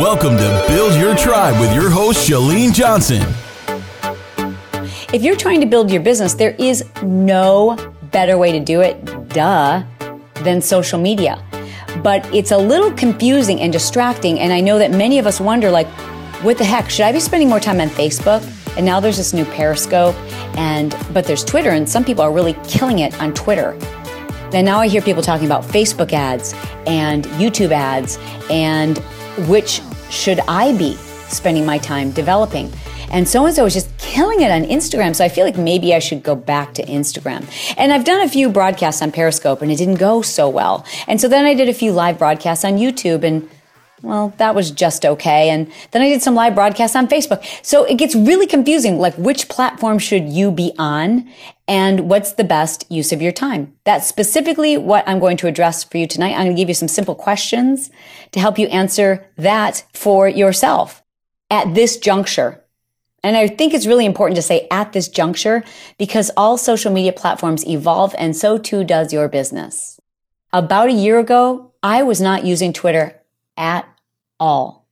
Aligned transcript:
Welcome 0.00 0.38
to 0.38 0.64
Build 0.66 0.94
Your 0.94 1.14
Tribe 1.14 1.60
with 1.60 1.74
your 1.74 1.90
host, 1.90 2.26
Chalene 2.26 2.72
Johnson. 2.72 3.20
If 5.12 5.22
you're 5.22 5.36
trying 5.36 5.60
to 5.60 5.66
build 5.66 5.90
your 5.90 6.00
business, 6.00 6.32
there 6.32 6.52
is 6.52 6.82
no 7.02 7.76
better 8.10 8.38
way 8.38 8.50
to 8.50 8.60
do 8.60 8.80
it, 8.80 9.28
duh, 9.28 9.82
than 10.36 10.62
social 10.62 10.98
media. 10.98 11.44
But 12.02 12.24
it's 12.34 12.50
a 12.50 12.56
little 12.56 12.90
confusing 12.92 13.60
and 13.60 13.70
distracting. 13.70 14.40
And 14.40 14.54
I 14.54 14.62
know 14.62 14.78
that 14.78 14.90
many 14.90 15.18
of 15.18 15.26
us 15.26 15.38
wonder, 15.38 15.70
like, 15.70 15.86
what 16.42 16.56
the 16.56 16.64
heck? 16.64 16.88
Should 16.88 17.04
I 17.04 17.12
be 17.12 17.20
spending 17.20 17.50
more 17.50 17.60
time 17.60 17.78
on 17.78 17.90
Facebook? 17.90 18.42
And 18.78 18.86
now 18.86 19.00
there's 19.00 19.18
this 19.18 19.34
new 19.34 19.44
Periscope, 19.44 20.16
and 20.56 20.96
but 21.12 21.26
there's 21.26 21.44
Twitter, 21.44 21.72
and 21.72 21.86
some 21.86 22.06
people 22.06 22.24
are 22.24 22.32
really 22.32 22.54
killing 22.66 23.00
it 23.00 23.20
on 23.20 23.34
Twitter. 23.34 23.78
And 24.54 24.64
now 24.64 24.80
I 24.80 24.88
hear 24.88 25.02
people 25.02 25.22
talking 25.22 25.44
about 25.44 25.62
Facebook 25.62 26.14
ads 26.14 26.54
and 26.86 27.26
YouTube 27.36 27.70
ads 27.70 28.18
and 28.48 28.98
which 29.46 29.80
should 30.10 30.40
I 30.40 30.76
be 30.76 30.96
spending 31.28 31.64
my 31.64 31.78
time 31.78 32.10
developing? 32.10 32.72
And 33.10 33.28
so 33.28 33.46
and 33.46 33.54
so 33.54 33.66
is 33.66 33.74
just 33.74 33.96
killing 33.98 34.40
it 34.40 34.50
on 34.50 34.64
Instagram. 34.64 35.14
So 35.16 35.24
I 35.24 35.28
feel 35.28 35.44
like 35.44 35.56
maybe 35.56 35.94
I 35.94 35.98
should 35.98 36.22
go 36.22 36.34
back 36.34 36.74
to 36.74 36.84
Instagram. 36.84 37.44
And 37.76 37.92
I've 37.92 38.04
done 38.04 38.20
a 38.20 38.28
few 38.28 38.48
broadcasts 38.50 39.02
on 39.02 39.12
Periscope 39.12 39.62
and 39.62 39.70
it 39.70 39.76
didn't 39.76 39.96
go 39.96 40.22
so 40.22 40.48
well. 40.48 40.84
And 41.06 41.20
so 41.20 41.28
then 41.28 41.44
I 41.44 41.54
did 41.54 41.68
a 41.68 41.74
few 41.74 41.92
live 41.92 42.18
broadcasts 42.18 42.64
on 42.64 42.74
YouTube 42.74 43.24
and 43.24 43.48
well, 44.02 44.32
that 44.38 44.54
was 44.54 44.70
just 44.70 45.04
okay. 45.04 45.50
And 45.50 45.70
then 45.90 46.02
I 46.02 46.08
did 46.08 46.22
some 46.22 46.34
live 46.34 46.54
broadcasts 46.54 46.96
on 46.96 47.06
Facebook. 47.06 47.44
So 47.62 47.84
it 47.84 47.96
gets 47.96 48.14
really 48.14 48.46
confusing. 48.46 48.98
Like, 48.98 49.14
which 49.14 49.48
platform 49.48 49.98
should 49.98 50.28
you 50.28 50.50
be 50.50 50.72
on? 50.78 51.30
And 51.68 52.08
what's 52.08 52.32
the 52.32 52.44
best 52.44 52.90
use 52.90 53.12
of 53.12 53.20
your 53.20 53.32
time? 53.32 53.74
That's 53.84 54.06
specifically 54.06 54.76
what 54.76 55.06
I'm 55.06 55.20
going 55.20 55.36
to 55.38 55.46
address 55.46 55.84
for 55.84 55.98
you 55.98 56.06
tonight. 56.06 56.32
I'm 56.32 56.46
going 56.46 56.56
to 56.56 56.60
give 56.60 56.68
you 56.68 56.74
some 56.74 56.88
simple 56.88 57.14
questions 57.14 57.90
to 58.32 58.40
help 58.40 58.58
you 58.58 58.66
answer 58.68 59.28
that 59.36 59.84
for 59.92 60.28
yourself 60.28 61.02
at 61.50 61.74
this 61.74 61.96
juncture. 61.96 62.64
And 63.22 63.36
I 63.36 63.48
think 63.48 63.74
it's 63.74 63.86
really 63.86 64.06
important 64.06 64.36
to 64.36 64.42
say 64.42 64.66
at 64.70 64.92
this 64.92 65.08
juncture 65.08 65.62
because 65.98 66.30
all 66.36 66.56
social 66.56 66.90
media 66.90 67.12
platforms 67.12 67.66
evolve 67.66 68.14
and 68.18 68.34
so 68.34 68.56
too 68.56 68.82
does 68.82 69.12
your 69.12 69.28
business. 69.28 70.00
About 70.52 70.88
a 70.88 70.92
year 70.92 71.18
ago, 71.18 71.72
I 71.82 72.02
was 72.02 72.20
not 72.20 72.44
using 72.44 72.72
Twitter 72.72 73.19
at 73.60 73.86
all. 74.40 74.88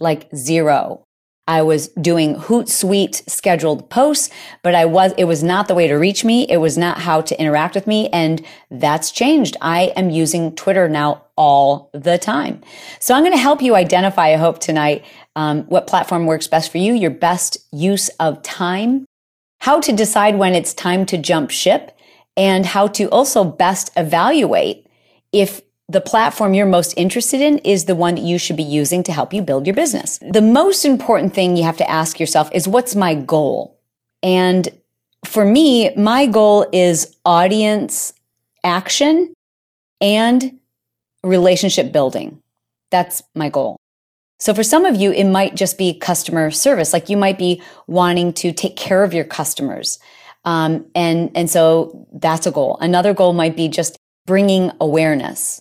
Like 0.00 0.28
zero. 0.34 1.04
I 1.46 1.62
was 1.62 1.88
doing 1.88 2.34
Hootsuite 2.34 3.28
scheduled 3.28 3.88
posts, 3.88 4.28
but 4.62 4.74
I 4.74 4.84
was, 4.84 5.14
it 5.16 5.24
was 5.24 5.42
not 5.42 5.66
the 5.66 5.74
way 5.74 5.88
to 5.88 5.94
reach 5.94 6.22
me. 6.22 6.46
It 6.50 6.58
was 6.58 6.76
not 6.76 6.98
how 7.00 7.22
to 7.22 7.40
interact 7.40 7.74
with 7.74 7.86
me. 7.86 8.10
And 8.10 8.44
that's 8.70 9.10
changed. 9.10 9.56
I 9.62 9.92
am 9.96 10.10
using 10.10 10.54
Twitter 10.54 10.90
now 10.90 11.24
all 11.36 11.88
the 11.94 12.18
time. 12.18 12.60
So 13.00 13.14
I'm 13.14 13.22
going 13.22 13.32
to 13.32 13.38
help 13.38 13.62
you 13.62 13.76
identify, 13.76 14.28
I 14.28 14.36
hope 14.36 14.58
tonight, 14.58 15.06
um, 15.36 15.62
what 15.64 15.86
platform 15.86 16.26
works 16.26 16.48
best 16.48 16.70
for 16.70 16.78
you, 16.78 16.92
your 16.92 17.10
best 17.10 17.56
use 17.72 18.10
of 18.20 18.42
time, 18.42 19.06
how 19.60 19.80
to 19.80 19.92
decide 19.92 20.36
when 20.36 20.54
it's 20.54 20.74
time 20.74 21.06
to 21.06 21.16
jump 21.16 21.50
ship, 21.50 21.96
and 22.36 22.66
how 22.66 22.88
to 22.88 23.08
also 23.08 23.42
best 23.42 23.90
evaluate 23.96 24.86
if 25.32 25.62
the 25.88 26.00
platform 26.00 26.52
you're 26.52 26.66
most 26.66 26.92
interested 26.96 27.40
in 27.40 27.58
is 27.58 27.86
the 27.86 27.94
one 27.94 28.16
that 28.16 28.24
you 28.24 28.38
should 28.38 28.56
be 28.56 28.62
using 28.62 29.02
to 29.04 29.12
help 29.12 29.32
you 29.32 29.40
build 29.40 29.66
your 29.66 29.74
business. 29.74 30.18
The 30.18 30.42
most 30.42 30.84
important 30.84 31.34
thing 31.34 31.56
you 31.56 31.64
have 31.64 31.78
to 31.78 31.90
ask 31.90 32.20
yourself 32.20 32.50
is 32.52 32.68
what's 32.68 32.94
my 32.94 33.14
goal? 33.14 33.78
And 34.22 34.68
for 35.24 35.44
me, 35.44 35.94
my 35.96 36.26
goal 36.26 36.66
is 36.72 37.16
audience 37.24 38.12
action 38.64 39.32
and 40.00 40.58
relationship 41.22 41.90
building. 41.90 42.42
That's 42.90 43.22
my 43.34 43.48
goal. 43.48 43.76
So 44.40 44.54
for 44.54 44.62
some 44.62 44.84
of 44.84 44.94
you, 44.94 45.10
it 45.12 45.24
might 45.24 45.56
just 45.56 45.78
be 45.78 45.94
customer 45.94 46.50
service. 46.50 46.92
Like 46.92 47.08
you 47.08 47.16
might 47.16 47.38
be 47.38 47.62
wanting 47.86 48.32
to 48.34 48.52
take 48.52 48.76
care 48.76 49.02
of 49.02 49.14
your 49.14 49.24
customers. 49.24 49.98
Um, 50.44 50.86
and, 50.94 51.30
and 51.34 51.50
so 51.50 52.06
that's 52.12 52.46
a 52.46 52.52
goal. 52.52 52.78
Another 52.80 53.14
goal 53.14 53.32
might 53.32 53.56
be 53.56 53.68
just 53.68 53.96
bringing 54.26 54.70
awareness. 54.80 55.60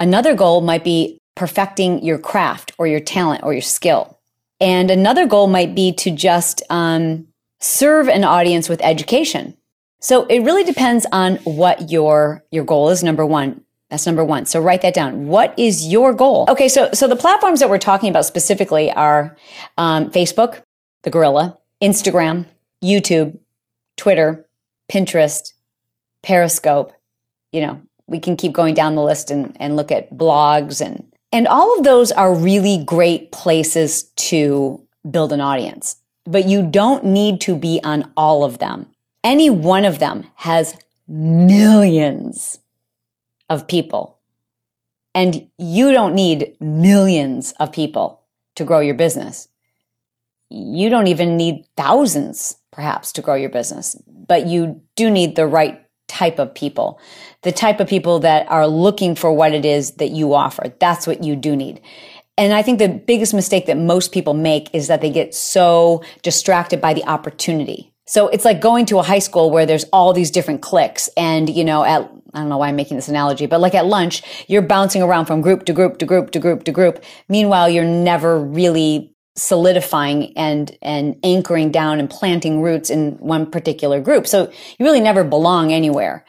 Another 0.00 0.34
goal 0.34 0.60
might 0.60 0.84
be 0.84 1.18
perfecting 1.34 2.04
your 2.04 2.18
craft 2.18 2.72
or 2.78 2.86
your 2.86 3.00
talent 3.00 3.42
or 3.42 3.52
your 3.52 3.62
skill. 3.62 4.18
And 4.60 4.90
another 4.90 5.26
goal 5.26 5.46
might 5.46 5.74
be 5.74 5.92
to 5.92 6.10
just 6.10 6.62
um, 6.70 7.26
serve 7.60 8.08
an 8.08 8.24
audience 8.24 8.68
with 8.68 8.80
education. 8.82 9.56
So 10.00 10.26
it 10.26 10.40
really 10.40 10.64
depends 10.64 11.06
on 11.12 11.36
what 11.38 11.90
your 11.90 12.44
your 12.50 12.64
goal 12.64 12.90
is. 12.90 13.02
Number 13.02 13.24
one, 13.24 13.62
that's 13.88 14.06
number 14.06 14.24
one. 14.24 14.44
So 14.44 14.60
write 14.60 14.82
that 14.82 14.92
down. 14.94 15.28
What 15.28 15.58
is 15.58 15.86
your 15.86 16.12
goal? 16.12 16.44
Okay, 16.48 16.68
so 16.68 16.90
so 16.92 17.08
the 17.08 17.16
platforms 17.16 17.60
that 17.60 17.70
we're 17.70 17.78
talking 17.78 18.10
about 18.10 18.26
specifically 18.26 18.90
are 18.92 19.36
um, 19.78 20.10
Facebook, 20.10 20.62
the 21.04 21.10
gorilla, 21.10 21.58
Instagram, 21.82 22.46
YouTube, 22.82 23.38
Twitter, 23.96 24.46
Pinterest, 24.92 25.54
Periscope. 26.22 26.92
You 27.50 27.62
know, 27.62 27.82
we 28.06 28.18
can 28.18 28.36
keep 28.36 28.52
going 28.52 28.74
down 28.74 28.94
the 28.94 29.02
list 29.02 29.30
and, 29.30 29.56
and 29.60 29.76
look 29.76 29.90
at 29.90 30.12
blogs 30.12 30.84
and 30.84 31.04
and 31.32 31.48
all 31.48 31.76
of 31.76 31.82
those 31.82 32.12
are 32.12 32.32
really 32.32 32.84
great 32.84 33.32
places 33.32 34.04
to 34.04 34.80
build 35.10 35.32
an 35.32 35.40
audience. 35.40 35.96
But 36.24 36.46
you 36.46 36.64
don't 36.64 37.06
need 37.06 37.40
to 37.40 37.56
be 37.56 37.80
on 37.82 38.12
all 38.16 38.44
of 38.44 38.58
them. 38.58 38.86
Any 39.24 39.50
one 39.50 39.84
of 39.84 39.98
them 39.98 40.24
has 40.36 40.76
millions 41.08 42.60
of 43.50 43.66
people. 43.66 44.20
And 45.12 45.48
you 45.58 45.90
don't 45.90 46.14
need 46.14 46.56
millions 46.60 47.52
of 47.58 47.72
people 47.72 48.22
to 48.54 48.64
grow 48.64 48.78
your 48.78 48.94
business. 48.94 49.48
You 50.50 50.88
don't 50.88 51.08
even 51.08 51.36
need 51.36 51.66
thousands, 51.76 52.56
perhaps, 52.70 53.10
to 53.12 53.22
grow 53.22 53.34
your 53.34 53.50
business, 53.50 53.96
but 54.06 54.46
you 54.46 54.80
do 54.94 55.10
need 55.10 55.34
the 55.34 55.46
right 55.46 55.83
type 56.08 56.38
of 56.38 56.54
people, 56.54 57.00
the 57.42 57.52
type 57.52 57.80
of 57.80 57.88
people 57.88 58.20
that 58.20 58.50
are 58.50 58.66
looking 58.66 59.14
for 59.14 59.32
what 59.32 59.52
it 59.54 59.64
is 59.64 59.92
that 59.92 60.10
you 60.10 60.34
offer. 60.34 60.72
That's 60.78 61.06
what 61.06 61.24
you 61.24 61.36
do 61.36 61.56
need. 61.56 61.80
And 62.36 62.52
I 62.52 62.62
think 62.62 62.78
the 62.78 62.88
biggest 62.88 63.32
mistake 63.32 63.66
that 63.66 63.76
most 63.76 64.12
people 64.12 64.34
make 64.34 64.74
is 64.74 64.88
that 64.88 65.00
they 65.00 65.10
get 65.10 65.34
so 65.34 66.02
distracted 66.22 66.80
by 66.80 66.94
the 66.94 67.04
opportunity. 67.04 67.92
So 68.06 68.28
it's 68.28 68.44
like 68.44 68.60
going 68.60 68.86
to 68.86 68.98
a 68.98 69.02
high 69.02 69.20
school 69.20 69.50
where 69.50 69.64
there's 69.64 69.84
all 69.92 70.12
these 70.12 70.30
different 70.30 70.60
cliques 70.60 71.08
and, 71.16 71.48
you 71.48 71.64
know, 71.64 71.84
at, 71.84 72.02
I 72.34 72.40
don't 72.40 72.48
know 72.48 72.58
why 72.58 72.68
I'm 72.68 72.76
making 72.76 72.96
this 72.96 73.08
analogy, 73.08 73.46
but 73.46 73.60
like 73.60 73.74
at 73.74 73.86
lunch, 73.86 74.22
you're 74.46 74.62
bouncing 74.62 75.00
around 75.00 75.26
from 75.26 75.40
group 75.40 75.64
to 75.66 75.72
group 75.72 75.98
to 75.98 76.06
group 76.06 76.32
to 76.32 76.38
group 76.38 76.64
to 76.64 76.72
group. 76.72 77.02
Meanwhile, 77.28 77.70
you're 77.70 77.84
never 77.84 78.38
really 78.38 79.13
solidifying 79.36 80.36
and 80.36 80.76
and 80.80 81.16
anchoring 81.22 81.70
down 81.70 81.98
and 81.98 82.08
planting 82.08 82.62
roots 82.62 82.90
in 82.90 83.12
one 83.18 83.50
particular 83.50 84.00
group. 84.00 84.26
So 84.26 84.50
you 84.78 84.86
really 84.86 85.00
never 85.00 85.24
belong 85.24 85.72
anywhere. 85.72 86.24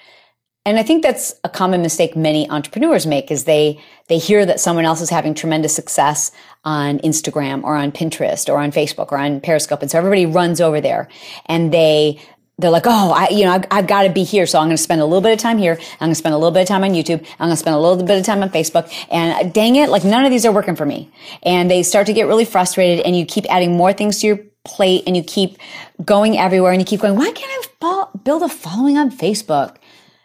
And 0.68 0.80
I 0.80 0.84
think 0.84 1.04
that's 1.04 1.36
a 1.44 1.50
common 1.50 1.84
mistake 1.84 2.16
many 2.16 2.50
entrepreneurs 2.50 3.06
make 3.06 3.30
is 3.30 3.44
they 3.44 3.80
they 4.08 4.18
hear 4.18 4.46
that 4.48 4.60
someone 4.60 4.86
else 4.86 5.02
is 5.02 5.12
having 5.12 5.36
tremendous 5.36 5.76
success 5.76 6.32
on 6.64 6.98
Instagram 7.00 7.64
or 7.64 7.76
on 7.76 7.92
Pinterest 7.92 8.52
or 8.52 8.58
on 8.58 8.72
Facebook 8.72 9.12
or 9.12 9.20
on 9.20 9.40
Periscope 9.42 9.84
and 9.84 9.92
so 9.92 10.00
everybody 10.00 10.26
runs 10.26 10.60
over 10.60 10.82
there 10.82 11.08
and 11.46 11.72
they 11.72 12.20
they're 12.58 12.72
like, 12.72 12.86
oh, 12.86 13.12
I, 13.12 13.30
you 13.30 13.44
know, 13.44 13.52
I've, 13.52 13.66
I've 13.70 13.88
got 13.88 14.04
to 14.04 14.10
be 14.10 14.24
here. 14.24 14.46
So 14.46 14.60
I'm 14.60 14.68
going 14.68 14.78
to 14.78 14.82
spend 14.82 15.02
a 15.02 15.06
little 15.06 15.22
bit 15.22 15.34
of 15.34 15.40
time 15.40 15.58
here. 15.58 15.74
I'm 15.74 16.00
going 16.00 16.12
to 16.12 16.16
spend 16.16 16.34
a 16.34 16.38
little 16.38 16.52
bit 16.52 16.62
of 16.62 16.68
time 16.68 16.84
on 16.84 16.92
YouTube. 16.92 17.20
I'm 17.40 17.48
going 17.48 17.52
to 17.52 17.58
spend 17.58 17.76
a 17.76 17.80
little 17.80 18.04
bit 18.04 18.18
of 18.18 18.26
time 18.26 18.42
on 18.44 18.50
Facebook. 18.50 18.92
And 19.12 19.34
uh, 19.34 19.52
dang 19.52 19.76
it, 19.76 19.90
like 19.90 20.06
none 20.06 20.24
of 20.24 20.32
these 20.32 20.46
are 20.46 20.52
working 20.52 20.76
for 20.76 20.86
me. 20.86 21.12
And 21.44 21.70
they 21.70 21.84
start 21.84 22.08
to 22.08 22.14
get 22.14 22.28
really 22.28 22.46
frustrated 22.46 23.06
and 23.06 23.18
you 23.18 23.26
keep 23.26 23.46
adding 23.52 23.76
more 23.76 23.92
things 23.92 24.22
to 24.22 24.28
your 24.28 24.40
plate 24.64 25.04
and 25.06 25.18
you 25.18 25.24
keep 25.24 25.58
going 26.04 26.38
everywhere 26.38 26.72
and 26.72 26.82
you 26.82 26.86
keep 26.86 27.02
going, 27.02 27.16
why 27.16 27.32
can't 27.32 27.52
I 27.52 28.06
build 28.24 28.42
a 28.42 28.50
following 28.50 28.98
on 28.98 29.12
Facebook? 29.12 29.76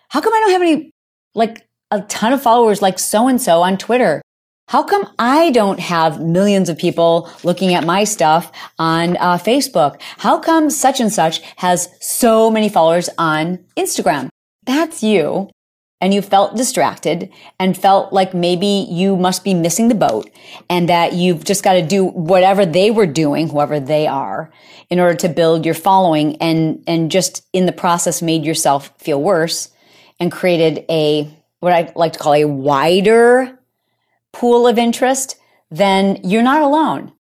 How 0.09 0.21
come 0.21 0.33
I 0.33 0.41
don't 0.41 0.51
have 0.53 0.62
any, 0.62 0.91
like 1.35 1.67
a 1.91 2.01
ton 2.03 2.33
of 2.33 2.43
followers 2.43 2.81
like 2.81 2.99
so 2.99 3.29
and 3.29 3.41
so 3.41 3.62
on 3.62 3.77
Twitter? 3.77 4.23
How 4.70 4.84
come 4.84 5.12
I 5.19 5.50
don't 5.50 5.81
have 5.81 6.20
millions 6.20 6.69
of 6.69 6.78
people 6.78 7.28
looking 7.43 7.75
at 7.75 7.84
my 7.84 8.05
stuff 8.05 8.52
on 8.78 9.17
uh, 9.17 9.37
Facebook? 9.37 10.00
How 10.19 10.38
come 10.38 10.70
such 10.70 11.00
and 11.00 11.12
such 11.12 11.40
has 11.56 11.88
so 12.00 12.52
many 12.52 12.69
followers 12.69 13.11
on 13.19 13.64
Instagram? 13.76 14.28
That's 14.62 15.02
you. 15.02 15.50
And 16.00 16.14
you 16.14 16.22
felt 16.22 16.56
distracted 16.56 17.32
and 17.58 17.76
felt 17.76 18.12
like 18.12 18.32
maybe 18.32 18.87
you 18.88 19.17
must 19.17 19.43
be 19.43 19.55
missing 19.55 19.88
the 19.88 19.96
boat 19.96 20.31
and 20.69 20.88
that 20.88 21.14
you've 21.14 21.43
just 21.43 21.64
got 21.64 21.73
to 21.73 21.82
do 21.84 22.05
whatever 22.05 22.64
they 22.64 22.93
were 22.93 23.06
doing, 23.06 23.49
whoever 23.49 23.81
they 23.81 24.06
are, 24.06 24.52
in 24.88 25.00
order 25.00 25.16
to 25.16 25.28
build 25.28 25.64
your 25.64 25.75
following 25.75 26.37
and, 26.37 26.84
and 26.87 27.11
just 27.11 27.44
in 27.52 27.66
the 27.66 27.73
process 27.73 28.23
made 28.23 28.44
yourself 28.44 28.93
feel 28.99 29.20
worse 29.20 29.69
and 30.20 30.31
created 30.31 30.84
a, 30.88 31.28
what 31.58 31.73
I 31.73 31.93
like 31.96 32.12
to 32.12 32.20
call 32.20 32.34
a 32.34 32.44
wider 32.44 33.56
pool 34.32 34.67
of 34.67 34.79
interest, 34.79 35.37
then 35.71 36.19
you're 36.25 36.43
not 36.43 36.62
alone. 36.62 37.12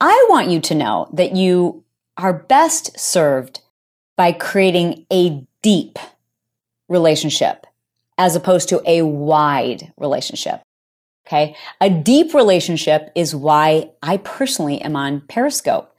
I 0.00 0.26
want 0.28 0.48
you 0.48 0.60
to 0.60 0.74
know 0.74 1.08
that 1.12 1.34
you 1.34 1.84
are 2.16 2.32
best 2.32 2.98
served 2.98 3.60
by 4.16 4.32
creating 4.32 5.06
a 5.12 5.46
deep 5.62 5.98
relationship 6.88 7.66
as 8.16 8.34
opposed 8.34 8.68
to 8.68 8.82
a 8.84 9.02
wide 9.02 9.92
relationship. 9.96 10.60
Okay. 11.26 11.54
A 11.80 11.90
deep 11.90 12.32
relationship 12.34 13.12
is 13.14 13.34
why 13.34 13.90
I 14.02 14.16
personally 14.18 14.80
am 14.80 14.96
on 14.96 15.20
Periscope. 15.22 15.94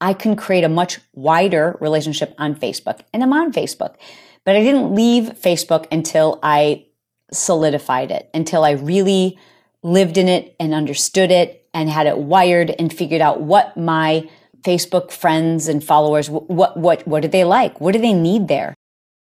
I 0.00 0.14
can 0.14 0.36
create 0.36 0.62
a 0.62 0.68
much 0.68 1.00
wider 1.12 1.76
relationship 1.80 2.34
on 2.38 2.54
Facebook 2.54 3.00
and 3.12 3.22
I'm 3.22 3.32
on 3.32 3.52
Facebook. 3.52 3.96
But 4.44 4.56
I 4.56 4.62
didn't 4.62 4.94
leave 4.94 5.40
Facebook 5.40 5.86
until 5.90 6.38
I 6.42 6.86
solidified 7.32 8.10
it, 8.10 8.30
until 8.34 8.64
I 8.64 8.72
really 8.72 9.38
lived 9.82 10.18
in 10.18 10.28
it 10.28 10.54
and 10.58 10.74
understood 10.74 11.30
it 11.30 11.66
and 11.72 11.88
had 11.88 12.06
it 12.06 12.18
wired 12.18 12.74
and 12.78 12.92
figured 12.92 13.20
out 13.20 13.40
what 13.40 13.76
my 13.76 14.28
Facebook 14.62 15.12
friends 15.12 15.68
and 15.68 15.84
followers 15.84 16.28
what 16.28 16.76
what 16.76 17.06
what 17.06 17.22
do 17.22 17.28
they 17.28 17.44
like? 17.44 17.80
What 17.80 17.92
do 17.92 18.00
they 18.00 18.12
need 18.12 18.48
there? 18.48 18.74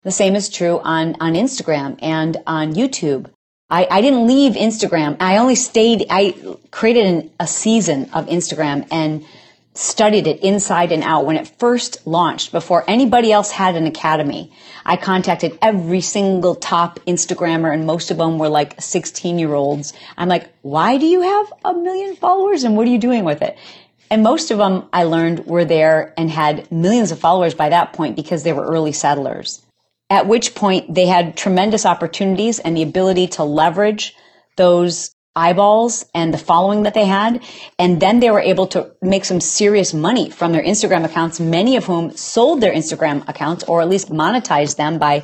The 0.03 0.11
same 0.11 0.35
is 0.35 0.49
true 0.49 0.79
on 0.79 1.15
on 1.19 1.33
Instagram 1.33 1.99
and 2.01 2.37
on 2.47 2.73
YouTube. 2.73 3.29
I, 3.69 3.87
I 3.89 4.01
didn't 4.01 4.27
leave 4.27 4.53
Instagram. 4.53 5.17
I 5.19 5.37
only 5.37 5.55
stayed. 5.55 6.05
I 6.09 6.35
created 6.71 7.05
an, 7.05 7.31
a 7.39 7.47
season 7.47 8.09
of 8.13 8.27
Instagram 8.27 8.87
and 8.91 9.25
studied 9.75 10.25
it 10.25 10.39
inside 10.41 10.91
and 10.91 11.03
out 11.03 11.25
when 11.25 11.35
it 11.35 11.47
first 11.59 12.05
launched 12.07 12.51
before 12.51 12.83
anybody 12.87 13.31
else 13.31 13.51
had 13.51 13.75
an 13.75 13.85
academy. 13.85 14.51
I 14.85 14.95
contacted 14.95 15.57
every 15.61 16.01
single 16.01 16.55
top 16.55 16.99
Instagrammer 17.01 17.73
and 17.73 17.85
most 17.85 18.09
of 18.09 18.17
them 18.17 18.39
were 18.39 18.49
like 18.49 18.81
16 18.81 19.37
year 19.37 19.53
olds. 19.53 19.93
I'm 20.17 20.29
like, 20.29 20.49
why 20.61 20.97
do 20.97 21.05
you 21.05 21.21
have 21.21 21.53
a 21.65 21.73
million 21.73 22.15
followers 22.15 22.63
and 22.63 22.77
what 22.77 22.87
are 22.87 22.91
you 22.91 22.97
doing 22.97 23.25
with 23.25 23.41
it? 23.41 23.57
And 24.09 24.23
most 24.23 24.49
of 24.49 24.57
them 24.57 24.87
I 24.93 25.03
learned 25.03 25.45
were 25.45 25.65
there 25.65 26.13
and 26.17 26.29
had 26.29 26.71
millions 26.71 27.11
of 27.11 27.19
followers 27.19 27.53
by 27.53 27.69
that 27.69 27.93
point 27.93 28.15
because 28.15 28.43
they 28.43 28.53
were 28.53 28.65
early 28.65 28.93
settlers. 28.93 29.61
At 30.09 30.27
which 30.27 30.55
point 30.55 30.93
they 30.93 31.07
had 31.07 31.35
tremendous 31.35 31.85
opportunities 31.85 32.59
and 32.59 32.77
the 32.77 32.83
ability 32.83 33.27
to 33.27 33.43
leverage 33.43 34.15
those 34.55 35.11
eyeballs 35.35 36.05
and 36.13 36.33
the 36.33 36.37
following 36.37 36.83
that 36.83 36.93
they 36.93 37.05
had. 37.05 37.43
And 37.77 38.01
then 38.01 38.19
they 38.19 38.31
were 38.31 38.39
able 38.39 38.67
to 38.67 38.91
make 39.01 39.25
some 39.25 39.41
serious 39.41 39.93
money 39.93 40.29
from 40.29 40.51
their 40.51 40.63
Instagram 40.63 41.03
accounts, 41.03 41.39
many 41.39 41.75
of 41.75 41.85
whom 41.85 42.11
sold 42.15 42.61
their 42.61 42.73
Instagram 42.73 43.27
accounts 43.27 43.63
or 43.65 43.81
at 43.81 43.89
least 43.89 44.09
monetized 44.09 44.77
them 44.77 44.97
by 44.97 45.23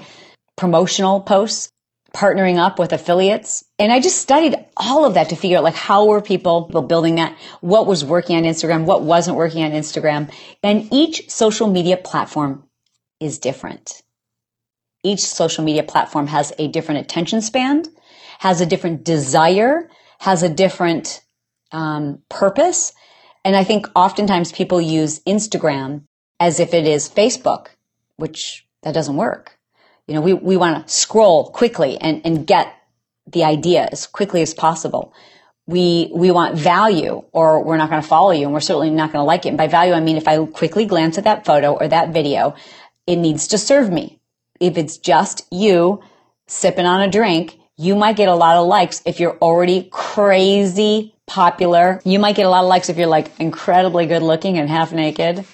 promotional 0.58 1.22
posts, 1.22 1.70
partnering 2.14 2.58
up 2.58 2.78
with 2.78 2.92
affiliates. 2.92 3.64
And 3.80 3.92
I 3.92 4.02
just 4.02 4.18
studied 4.18 4.56
all 4.76 5.06
of 5.06 5.14
that 5.14 5.30
to 5.30 5.36
figure 5.36 5.58
out 5.58 5.64
like 5.64 5.76
how 5.76 6.06
were 6.06 6.22
people 6.22 6.62
building 6.88 7.16
that? 7.16 7.38
What 7.62 7.88
was 7.88 8.04
working 8.04 8.36
on 8.36 8.44
Instagram? 8.44 8.86
What 8.86 9.04
wasn't 9.04 9.38
working 9.38 9.64
on 9.64 9.72
Instagram? 9.72 10.32
And 10.62 10.88
each 10.92 11.30
social 11.30 11.68
media 11.68 11.96
platform 11.96 12.68
is 13.22 13.40
different. 13.40 14.02
Each 15.04 15.22
social 15.22 15.64
media 15.64 15.84
platform 15.84 16.28
has 16.28 16.52
a 16.60 16.68
different 16.68 17.02
attention 17.02 17.42
span, 17.42 17.86
has 18.40 18.62
a 18.62 18.66
different 18.66 19.04
desire, 19.04 19.90
has 20.22 20.44
a 20.44 20.50
different 20.50 21.20
um, 21.72 22.22
purpose. 22.30 22.94
And 23.44 23.56
I 23.56 23.64
think 23.64 23.88
oftentimes 23.96 24.52
people 24.52 24.80
use 24.80 25.20
Instagram 25.22 26.04
as 26.40 26.60
if 26.60 26.76
it 26.76 26.86
is 26.86 27.10
Facebook, 27.10 27.70
which 28.18 28.68
that 28.84 28.94
doesn't 28.94 29.16
work. 29.16 29.58
You 30.08 30.14
know, 30.14 30.22
we, 30.22 30.34
we 30.34 30.58
want 30.58 30.88
to 30.88 30.94
scroll 30.94 31.50
quickly 31.50 31.98
and, 31.98 32.22
and 32.24 32.46
get 32.46 32.72
the 33.26 33.44
idea 33.44 33.90
as 33.92 34.06
quickly 34.06 34.44
as 34.44 34.54
possible. 34.54 35.12
We, 35.66 36.12
we 36.14 36.30
want 36.30 36.56
value 36.56 37.24
or 37.32 37.64
we're 37.64 37.78
not 37.78 37.90
going 37.90 38.04
to 38.04 38.08
follow 38.08 38.30
you 38.30 38.44
and 38.44 38.54
we're 38.54 38.60
certainly 38.60 38.92
not 38.92 39.12
going 39.12 39.22
to 39.22 39.28
like 39.28 39.48
it. 39.48 39.50
And 39.50 39.58
by 39.58 39.68
value, 39.68 39.94
I 39.94 40.02
mean, 40.02 40.18
if 40.18 40.28
I 40.28 40.46
quickly 40.46 40.86
glance 40.86 41.18
at 41.18 41.24
that 41.24 41.46
photo 41.46 41.74
or 41.74 41.88
that 41.88 42.14
video, 42.14 42.54
it 43.08 43.16
needs 43.16 43.48
to 43.48 43.58
serve 43.58 43.90
me. 43.92 44.20
If 44.60 44.78
it's 44.78 44.98
just 45.00 45.48
you 45.52 46.04
sipping 46.46 46.86
on 46.86 47.02
a 47.02 47.10
drink, 47.10 47.58
you 47.78 47.96
might 47.96 48.16
get 48.16 48.30
a 48.30 48.36
lot 48.36 48.58
of 48.58 48.68
likes 48.68 49.02
if 49.06 49.20
you're 49.20 49.38
already 49.38 49.88
crazy 49.92 51.16
popular. 51.26 52.02
You 52.04 52.20
might 52.20 52.36
get 52.36 52.46
a 52.46 52.50
lot 52.50 52.64
of 52.64 52.70
likes 52.70 52.90
if 52.90 52.98
you're 52.98 53.08
like 53.08 53.32
incredibly 53.40 54.06
good 54.06 54.22
looking 54.22 54.58
and 54.58 54.70
half 54.70 54.92
naked. 54.92 55.46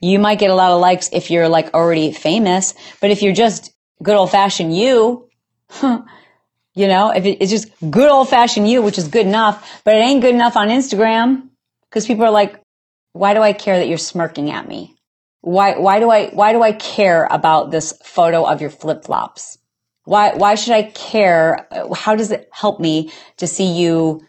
You 0.00 0.18
might 0.18 0.38
get 0.38 0.50
a 0.50 0.54
lot 0.54 0.70
of 0.70 0.80
likes 0.80 1.08
if 1.12 1.30
you're 1.30 1.48
like 1.48 1.72
already 1.72 2.12
famous. 2.12 2.74
But 3.00 3.10
if 3.10 3.22
you're 3.22 3.32
just 3.32 3.72
good 4.02 4.16
old 4.16 4.30
fashioned 4.30 4.76
you, 4.76 5.28
you 5.82 6.88
know, 6.88 7.10
if 7.10 7.24
it's 7.24 7.50
just 7.50 7.68
good 7.90 8.10
old 8.10 8.28
fashioned 8.28 8.68
you, 8.68 8.82
which 8.82 8.98
is 8.98 9.08
good 9.08 9.26
enough, 9.26 9.80
but 9.84 9.96
it 9.96 10.00
ain't 10.00 10.20
good 10.20 10.34
enough 10.34 10.56
on 10.56 10.68
Instagram 10.68 11.48
because 11.88 12.06
people 12.06 12.24
are 12.24 12.30
like, 12.30 12.60
why 13.12 13.32
do 13.32 13.40
I 13.40 13.52
care 13.52 13.78
that 13.78 13.88
you're 13.88 13.96
smirking 13.96 14.50
at 14.50 14.68
me? 14.68 14.96
Why, 15.40 15.78
why 15.78 16.00
do 16.00 16.10
I, 16.10 16.28
why 16.28 16.52
do 16.52 16.62
I 16.62 16.72
care 16.72 17.26
about 17.30 17.70
this 17.70 17.94
photo 18.04 18.44
of 18.44 18.60
your 18.60 18.70
flip 18.70 19.04
flops? 19.04 19.58
Why, 20.04 20.34
why 20.34 20.54
should 20.54 20.74
I 20.74 20.82
care? 20.82 21.66
How 21.94 22.14
does 22.14 22.30
it 22.30 22.48
help 22.52 22.78
me 22.80 23.10
to 23.38 23.46
see 23.46 23.72
you 23.72 24.20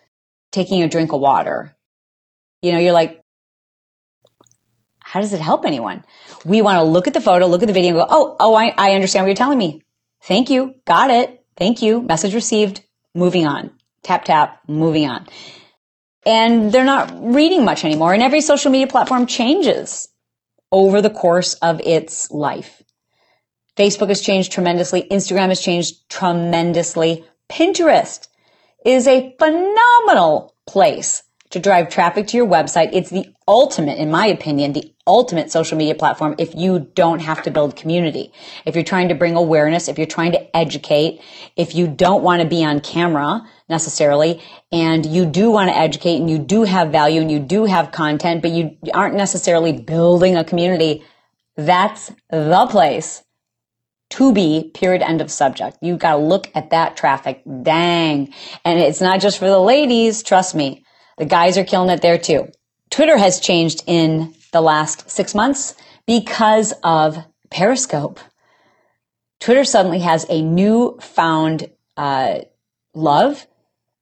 taking 0.51 0.81
a 0.81 0.88
drink 0.88 1.12
of 1.13 1.19
water? 1.19 1.75
You 2.62 2.72
know, 2.72 2.80
you're 2.80 2.94
like, 2.94 3.22
how 5.00 5.22
does 5.22 5.33
it 5.33 5.42
help 5.42 5.66
anyone? 5.66 6.04
We 6.45 6.62
want 6.62 6.77
to 6.77 6.83
look 6.83 7.07
at 7.07 7.13
the 7.13 7.22
photo, 7.22 7.45
look 7.45 7.62
at 7.62 7.68
the 7.68 7.74
video 7.74 7.89
and 7.92 8.00
go, 8.00 8.07
oh, 8.10 8.36
oh, 8.39 8.56
I, 8.56 8.74
I 8.77 8.95
understand 8.95 9.24
what 9.24 9.30
you're 9.30 9.36
telling 9.36 9.57
me. 9.57 9.81
Thank 10.24 10.50
you. 10.50 10.75
Got 10.86 11.12
it. 11.12 11.45
Thank 11.57 11.81
you. 11.81 12.01
Message 12.01 12.33
received. 12.33 12.81
Moving 13.13 13.45
on. 13.45 13.71
Tap, 14.04 14.25
tap, 14.25 14.60
moving 14.68 15.07
on. 15.07 15.28
And 16.25 16.71
they're 16.71 16.83
not 16.83 17.13
reading 17.21 17.63
much 17.63 17.86
anymore. 17.86 18.13
And 18.13 18.24
every 18.24 18.42
social 18.42 18.71
media 18.71 18.88
platform 18.88 19.25
changes 19.25 20.10
over 20.71 21.01
the 21.01 21.10
course 21.10 21.54
of 21.56 21.80
its 21.81 22.31
life. 22.31 22.81
Facebook 23.75 24.10
has 24.10 24.22
changed 24.22 24.51
tremendously. 24.51 25.04
Instagram 25.12 25.50
has 25.50 25.62
changed 25.62 26.10
tremendously. 26.10 27.25
Pinterest 27.50 28.27
is 28.86 29.07
a 29.07 29.36
phenomenal 29.38 30.56
place 30.66 31.24
to 31.50 31.60
drive 31.60 31.89
traffic 31.89 32.27
to 32.27 32.38
your 32.38 32.48
website. 32.48 32.89
It's 32.94 33.10
the 33.10 33.33
ultimate, 33.48 33.98
in 33.98 34.10
my 34.10 34.25
opinion, 34.25 34.74
the 34.74 34.94
ultimate 35.07 35.51
social 35.51 35.77
media 35.77 35.94
platform 35.94 36.36
if 36.39 36.56
you 36.56 36.92
don't 36.95 37.19
have 37.19 37.44
to 37.44 37.51
build 37.51 37.75
community. 37.75 38.31
If 38.66 38.75
you're 38.75 38.83
trying 38.83 39.10
to 39.10 39.16
bring 39.16 39.36
awareness, 39.36 39.88
if 39.88 39.98
you're 39.98 40.07
trying 40.07 40.31
to 40.31 40.57
educate, 40.57 41.21
if 41.56 41.75
you 41.75 41.88
don't 41.88 42.24
want 42.24 42.42
to 42.42 42.48
be 42.48 42.63
on 42.63 42.80
camera 42.80 43.48
necessarily, 43.69 44.42
and 44.71 45.06
you 45.06 45.25
do 45.25 45.51
want 45.51 45.69
to 45.69 45.78
educate 45.78 46.18
and 46.18 46.30
you 46.30 46.39
do 46.39 46.63
have 46.63 46.92
value 46.92 47.21
and 47.21 47.31
you 47.31 47.39
do 47.39 47.66
have 47.66 47.92
content, 47.92 48.42
but 48.42 48.51
you 48.51 48.78
aren't 48.94 49.16
necessarily 49.16 49.74
building 49.74 50.36
a 50.36 50.44
community, 50.44 51.04
that's 51.56 52.12
the 52.30 52.68
place 52.69 53.24
to 54.12 54.34
be, 54.34 54.72
period, 54.74 55.02
end 55.02 55.22
of 55.22 55.31
subject. 55.31 55.78
You 55.81 55.98
got 55.98 56.13
to 56.13 56.18
look 56.18 56.50
at 56.56 56.69
that 56.69 56.96
traffic. 56.96 57.42
Dang. 57.63 58.34
And 58.63 58.80
it's 58.80 59.02
not 59.02 59.19
just 59.19 59.40
for 59.40 59.48
the 59.48 59.60
ladies. 59.60 60.24
Trust 60.24 60.56
me. 60.56 60.86
The 61.18 61.25
guys 61.25 61.57
are 61.57 61.63
killing 61.63 61.90
it 61.90 62.02
there 62.02 62.18
too. 62.18 62.52
Twitter 62.90 63.18
has 63.18 63.40
changed 63.40 63.83
in 63.88 64.33
the 64.52 64.62
last 64.62 65.09
six 65.09 65.33
months 65.33 65.76
because 66.06 66.74
of 66.83 67.18
Periscope. 67.50 68.19
Twitter 69.40 69.64
suddenly 69.64 70.00
has 70.00 70.26
a 70.30 70.42
new 70.42 70.97
found 71.02 71.69
uh, 71.97 72.40
love. 72.94 73.47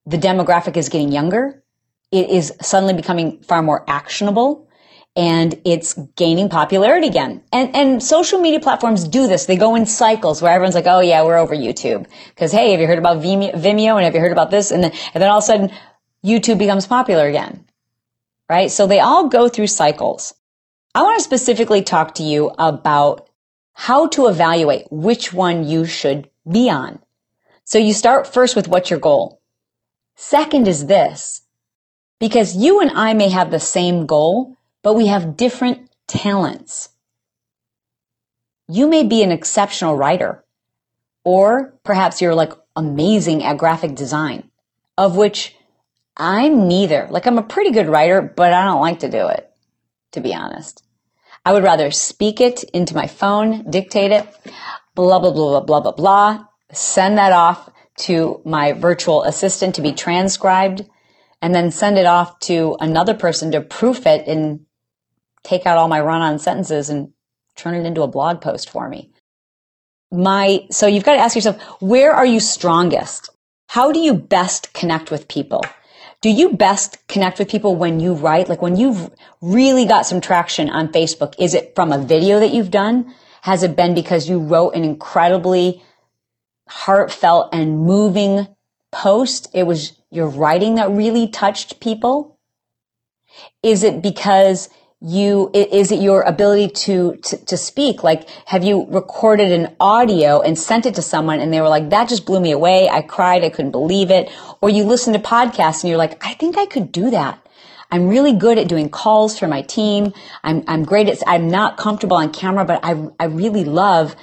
The 0.05 0.17
demographic 0.17 0.77
is 0.77 0.89
getting 0.89 1.11
younger. 1.11 1.63
It 2.11 2.29
is 2.29 2.53
suddenly 2.61 2.93
becoming 2.93 3.41
far 3.41 3.61
more 3.63 3.83
actionable 3.89 4.69
and 5.15 5.59
it's 5.63 5.93
gaining 6.15 6.49
popularity 6.49 7.07
again. 7.07 7.43
And, 7.51 7.75
and 7.75 8.03
social 8.03 8.39
media 8.39 8.59
platforms 8.59 9.07
do 9.07 9.27
this. 9.27 9.45
They 9.45 9.55
go 9.55 9.75
in 9.75 9.85
cycles 9.85 10.41
where 10.41 10.51
everyone's 10.51 10.75
like, 10.75 10.87
oh 10.87 11.01
yeah, 11.01 11.23
we're 11.23 11.37
over 11.37 11.55
YouTube. 11.55 12.07
Cause 12.35 12.51
hey, 12.51 12.71
have 12.71 12.79
you 12.79 12.87
heard 12.87 12.97
about 12.97 13.17
Vimeo 13.17 13.95
and 13.95 14.05
have 14.05 14.15
you 14.15 14.21
heard 14.21 14.31
about 14.31 14.49
this? 14.49 14.71
And 14.71 14.83
then, 14.83 14.91
and 15.13 15.21
then 15.21 15.29
all 15.29 15.37
of 15.37 15.43
a 15.43 15.47
sudden 15.47 15.71
YouTube 16.25 16.57
becomes 16.57 16.87
popular 16.87 17.27
again. 17.27 17.65
Right? 18.49 18.71
So 18.71 18.87
they 18.87 18.99
all 18.99 19.29
go 19.29 19.49
through 19.49 19.67
cycles. 19.67 20.33
I 20.95 21.01
want 21.01 21.17
to 21.17 21.23
specifically 21.23 21.83
talk 21.83 22.15
to 22.15 22.23
you 22.23 22.51
about 22.57 23.29
how 23.73 24.07
to 24.09 24.27
evaluate 24.27 24.85
which 24.91 25.33
one 25.33 25.67
you 25.67 25.85
should 25.85 26.29
be 26.49 26.69
on. 26.69 26.99
So 27.63 27.77
you 27.77 27.93
start 27.93 28.31
first 28.31 28.55
with 28.55 28.67
what's 28.67 28.89
your 28.89 28.99
goal. 28.99 29.41
Second 30.15 30.67
is 30.67 30.85
this, 30.85 31.41
because 32.19 32.55
you 32.55 32.79
and 32.79 32.91
I 32.91 33.13
may 33.13 33.29
have 33.29 33.49
the 33.49 33.59
same 33.59 34.05
goal, 34.05 34.55
but 34.83 34.93
we 34.93 35.07
have 35.07 35.37
different 35.37 35.89
talents. 36.07 36.89
You 38.67 38.87
may 38.87 39.03
be 39.03 39.23
an 39.23 39.31
exceptional 39.31 39.95
writer, 39.95 40.43
or 41.23 41.73
perhaps 41.83 42.21
you're 42.21 42.35
like 42.35 42.53
amazing 42.75 43.43
at 43.43 43.57
graphic 43.57 43.95
design, 43.95 44.51
of 44.97 45.15
which 45.15 45.55
I'm 46.15 46.67
neither. 46.67 47.07
Like 47.09 47.25
I'm 47.25 47.37
a 47.39 47.43
pretty 47.43 47.71
good 47.71 47.87
writer, 47.87 48.21
but 48.21 48.53
I 48.53 48.65
don't 48.65 48.81
like 48.81 48.99
to 48.99 49.09
do 49.09 49.27
it, 49.27 49.49
to 50.11 50.21
be 50.21 50.33
honest. 50.33 50.83
I 51.45 51.53
would 51.53 51.63
rather 51.63 51.91
speak 51.91 52.39
it 52.39 52.63
into 52.65 52.95
my 52.95 53.07
phone, 53.07 53.69
dictate 53.69 54.11
it, 54.11 54.27
blah, 54.95 55.19
blah, 55.19 55.31
blah, 55.31 55.59
blah, 55.59 55.61
blah, 55.61 55.79
blah, 55.81 55.91
blah, 55.91 56.45
send 56.71 57.17
that 57.17 57.33
off 57.33 57.69
to 57.95 58.41
my 58.45 58.71
virtual 58.71 59.23
assistant 59.23 59.75
to 59.75 59.81
be 59.81 59.91
transcribed, 59.91 60.85
and 61.41 61.53
then 61.53 61.71
send 61.71 61.97
it 61.97 62.05
off 62.05 62.39
to 62.39 62.77
another 62.79 63.13
person 63.13 63.51
to 63.51 63.61
proof 63.61 64.07
it 64.07 64.27
in 64.27 64.65
take 65.43 65.65
out 65.65 65.77
all 65.77 65.87
my 65.87 66.01
run 66.01 66.21
on 66.21 66.39
sentences 66.39 66.89
and 66.89 67.11
turn 67.55 67.75
it 67.75 67.85
into 67.85 68.01
a 68.01 68.07
blog 68.07 68.41
post 68.41 68.69
for 68.69 68.89
me. 68.89 69.11
My, 70.11 70.65
so 70.69 70.87
you've 70.87 71.03
got 71.03 71.13
to 71.13 71.21
ask 71.21 71.35
yourself, 71.35 71.61
where 71.81 72.13
are 72.13 72.25
you 72.25 72.39
strongest? 72.39 73.29
How 73.67 73.91
do 73.91 73.99
you 73.99 74.13
best 74.13 74.73
connect 74.73 75.09
with 75.11 75.27
people? 75.27 75.63
do 76.23 76.29
you 76.29 76.53
best 76.53 77.05
connect 77.09 77.37
with 77.37 77.49
people 77.49 77.75
when 77.75 77.99
you 77.99 78.13
write? 78.13 78.47
Like 78.47 78.61
when 78.61 78.77
you've 78.77 79.11
really 79.41 79.85
got 79.85 80.05
some 80.05 80.21
traction 80.21 80.69
on 80.69 80.87
Facebook, 80.87 81.35
is 81.37 81.53
it 81.53 81.75
from 81.75 81.91
a 81.91 81.97
video 81.97 82.39
that 82.39 82.53
you've 82.53 82.71
done? 82.71 83.13
Has 83.41 83.61
it 83.61 83.75
been 83.75 83.93
because 83.93 84.29
you 84.29 84.39
wrote 84.39 84.73
an 84.73 84.85
incredibly 84.85 85.83
heartfelt 86.69 87.49
and 87.51 87.79
moving 87.79 88.47
post? 88.89 89.49
It 89.53 89.63
was 89.63 89.99
your 90.11 90.29
writing 90.29 90.75
that 90.75 90.91
really 90.91 91.27
touched 91.27 91.81
people? 91.81 92.39
Is 93.61 93.83
it 93.83 94.01
because 94.01 94.69
you 95.03 95.51
is 95.53 95.91
it 95.91 95.99
your 95.99 96.21
ability 96.21 96.69
to, 96.69 97.17
to, 97.17 97.37
to 97.45 97.57
speak? 97.57 98.03
Like 98.03 98.29
have 98.45 98.63
you 98.63 98.85
recorded 98.89 99.51
an 99.51 99.75
audio 99.77 100.39
and 100.39 100.57
sent 100.57 100.85
it 100.85 100.95
to 100.95 101.01
someone 101.01 101.41
and 101.41 101.51
they 101.51 101.59
were 101.59 101.67
like 101.67 101.89
that 101.89 102.07
just 102.07 102.25
blew 102.25 102.39
me 102.39 102.51
away. 102.51 102.87
I 102.87 103.01
cried. 103.01 103.43
I 103.43 103.49
couldn't 103.49 103.71
believe 103.71 104.11
it. 104.11 104.31
Or 104.61 104.69
you 104.69 104.85
listen 104.85 105.11
to 105.11 105.19
podcasts 105.19 105.83
and 105.83 105.89
you're 105.89 105.97
like 105.97 106.25
i 106.25 106.33
think 106.33 106.57
i 106.57 106.65
could 106.65 106.91
do 106.91 107.09
that. 107.11 107.45
I'm 107.91 108.07
really 108.07 108.33
good 108.33 108.57
at 108.57 108.69
doing 108.69 108.89
calls 108.89 109.37
for 109.37 109.47
my 109.47 109.61
team. 109.61 110.13
I'm, 110.41 110.63
I'm 110.67 110.85
great 110.85 111.09
at 111.09 111.17
i'm 111.27 111.49
not 111.49 111.75
comfortable 111.75 112.15
on 112.15 112.31
camera 112.31 112.63
but 112.63 112.79
i, 112.83 113.09
I 113.19 113.25
really 113.25 113.65
love 113.65 114.15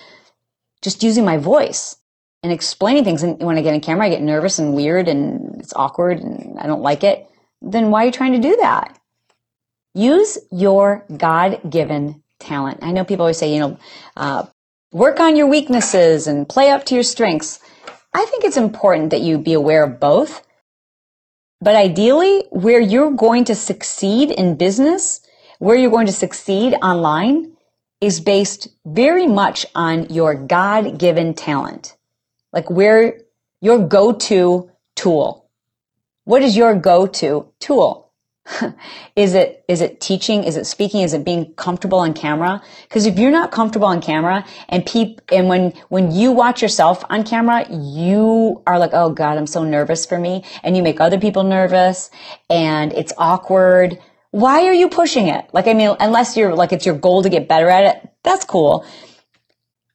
just 0.80 1.02
using 1.02 1.26
my 1.26 1.36
voice 1.36 1.96
and 2.42 2.50
explaining 2.50 3.04
things. 3.04 3.22
And 3.22 3.38
when 3.42 3.58
i 3.58 3.60
get 3.60 3.74
on 3.74 3.80
camera 3.80 4.06
i 4.06 4.08
get 4.08 4.22
nervous 4.22 4.58
and 4.58 4.74
weird 4.74 5.08
and 5.08 5.60
it's 5.60 5.74
awkward 5.76 6.20
and 6.20 6.58
i 6.58 6.66
don't 6.66 6.82
like 6.82 7.04
it. 7.04 7.28
Then 7.60 7.90
why 7.90 8.04
are 8.04 8.06
you 8.06 8.12
trying 8.12 8.32
to 8.32 8.38
do 8.38 8.56
that 8.62 8.96
Use 9.94 10.38
your 10.50 11.04
God 11.16 11.60
given 11.68 12.22
talent. 12.38 12.80
I 12.82 12.92
know 12.92 13.04
people 13.04 13.24
always 13.24 13.38
say, 13.38 13.52
you 13.52 13.60
know, 13.60 13.78
uh, 14.16 14.46
work 14.92 15.20
on 15.20 15.36
your 15.36 15.46
weaknesses 15.46 16.26
and 16.26 16.48
play 16.48 16.70
up 16.70 16.84
to 16.86 16.94
your 16.94 17.04
strengths. 17.04 17.60
I 18.14 18.24
think 18.24 18.44
it's 18.44 18.56
important 18.56 19.10
that 19.10 19.20
you 19.20 19.38
be 19.38 19.52
aware 19.52 19.84
of 19.84 20.00
both. 20.00 20.44
But 21.60 21.76
ideally, 21.76 22.44
where 22.50 22.80
you're 22.80 23.10
going 23.10 23.44
to 23.44 23.54
succeed 23.54 24.30
in 24.30 24.56
business, 24.56 25.20
where 25.58 25.76
you're 25.76 25.90
going 25.90 26.06
to 26.06 26.12
succeed 26.12 26.74
online 26.82 27.56
is 28.00 28.20
based 28.20 28.68
very 28.86 29.26
much 29.26 29.66
on 29.74 30.08
your 30.08 30.34
God 30.34 30.98
given 30.98 31.34
talent. 31.34 31.96
Like 32.52 32.70
where 32.70 33.20
your 33.60 33.86
go 33.86 34.12
to 34.12 34.70
tool. 34.96 35.50
What 36.24 36.42
is 36.42 36.56
your 36.56 36.74
go 36.74 37.06
to 37.06 37.52
tool? 37.60 38.09
Is 39.16 39.34
it 39.34 39.64
is 39.68 39.80
it 39.80 40.00
teaching? 40.00 40.44
Is 40.44 40.56
it 40.56 40.66
speaking? 40.66 41.02
Is 41.02 41.12
it 41.12 41.24
being 41.24 41.52
comfortable 41.54 41.98
on 41.98 42.14
camera? 42.14 42.62
Because 42.82 43.06
if 43.06 43.18
you're 43.18 43.30
not 43.30 43.52
comfortable 43.52 43.86
on 43.86 44.00
camera 44.00 44.44
and 44.68 44.84
peep 44.84 45.20
and 45.30 45.48
when 45.48 45.72
when 45.88 46.10
you 46.10 46.32
watch 46.32 46.62
yourself 46.62 47.04
on 47.10 47.22
camera 47.22 47.66
you 47.70 48.62
are 48.66 48.78
like 48.78 48.90
oh 48.92 49.10
god 49.10 49.36
i'm 49.38 49.46
so 49.46 49.62
nervous 49.62 50.06
for 50.06 50.18
me. 50.18 50.44
And 50.62 50.76
you 50.76 50.82
make 50.82 51.00
other 51.00 51.18
people 51.18 51.44
nervous 51.44 52.10
and 52.48 52.92
it's 52.92 53.12
awkward. 53.18 53.98
Why 54.30 54.66
are 54.66 54.74
you 54.74 54.88
pushing 54.88 55.28
it? 55.28 55.48
Like 55.52 55.66
i 55.66 55.74
mean 55.74 55.94
unless 56.00 56.36
you're 56.36 56.54
like 56.54 56.72
it's 56.72 56.86
your 56.86 56.96
goal 56.96 57.22
to 57.22 57.28
get 57.28 57.48
better 57.48 57.68
at 57.68 57.84
it 57.84 58.10
that's 58.22 58.44
cool. 58.44 58.84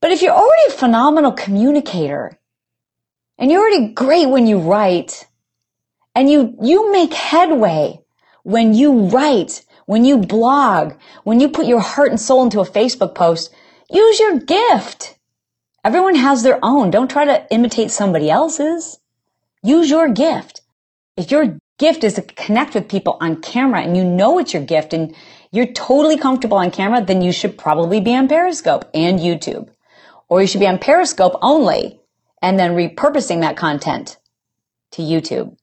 But 0.02 0.12
if 0.12 0.22
you're 0.22 0.34
already 0.34 0.64
a 0.70 0.72
phenomenal 0.72 1.32
communicator 1.32 2.40
and 3.38 3.52
you're 3.52 3.62
already 3.62 3.94
great 3.94 4.28
when 4.28 4.46
you 4.46 4.60
write 4.60 5.28
and 6.14 6.30
you 6.30 6.56
you 6.62 6.92
make 6.92 7.14
headway 7.14 8.05
when 8.46 8.76
you 8.76 9.08
write, 9.08 9.66
when 9.88 10.06
you 10.06 10.20
blog, 10.20 10.94
when 11.24 11.40
you 11.40 11.50
put 11.50 11.66
your 11.66 11.80
heart 11.80 12.12
and 12.12 12.22
soul 12.22 12.44
into 12.44 12.60
a 12.60 12.66
Facebook 12.66 13.16
post, 13.16 13.52
use 13.90 14.20
your 14.20 14.38
gift. 14.38 15.18
Everyone 15.84 16.14
has 16.14 16.44
their 16.44 16.60
own. 16.62 16.92
Don't 16.92 17.10
try 17.10 17.26
to 17.26 17.48
imitate 17.52 17.90
somebody 17.90 18.30
else's. 18.30 19.00
Use 19.64 19.90
your 19.90 20.10
gift. 20.10 20.62
If 21.18 21.32
your 21.32 21.58
gift 21.80 22.04
is 22.04 22.14
to 22.14 22.22
connect 22.22 22.76
with 22.76 22.88
people 22.88 23.18
on 23.20 23.42
camera 23.42 23.82
and 23.82 23.98
you 23.98 24.04
know 24.04 24.38
it's 24.38 24.54
your 24.54 24.64
gift 24.64 24.94
and 24.94 25.16
you're 25.50 25.74
totally 25.74 26.18
comfortable 26.18 26.58
on 26.58 26.70
camera, 26.70 27.04
then 27.04 27.24
you 27.24 27.32
should 27.32 27.58
probably 27.58 28.00
be 28.00 28.16
on 28.16 28.28
Periscope 28.28 28.86
and 28.94 29.20
YouTube. 29.20 29.70
Or 30.30 30.42
you 30.42 30.48
should 30.48 30.60
be 30.60 30.68
on 30.68 30.78
Periscope 30.78 31.36
only 31.42 32.00
and 32.44 32.60
then 32.60 32.76
repurposing 32.76 33.42
that 33.42 33.58
content 33.58 34.18
to 34.92 35.02
YouTube. 35.02 35.58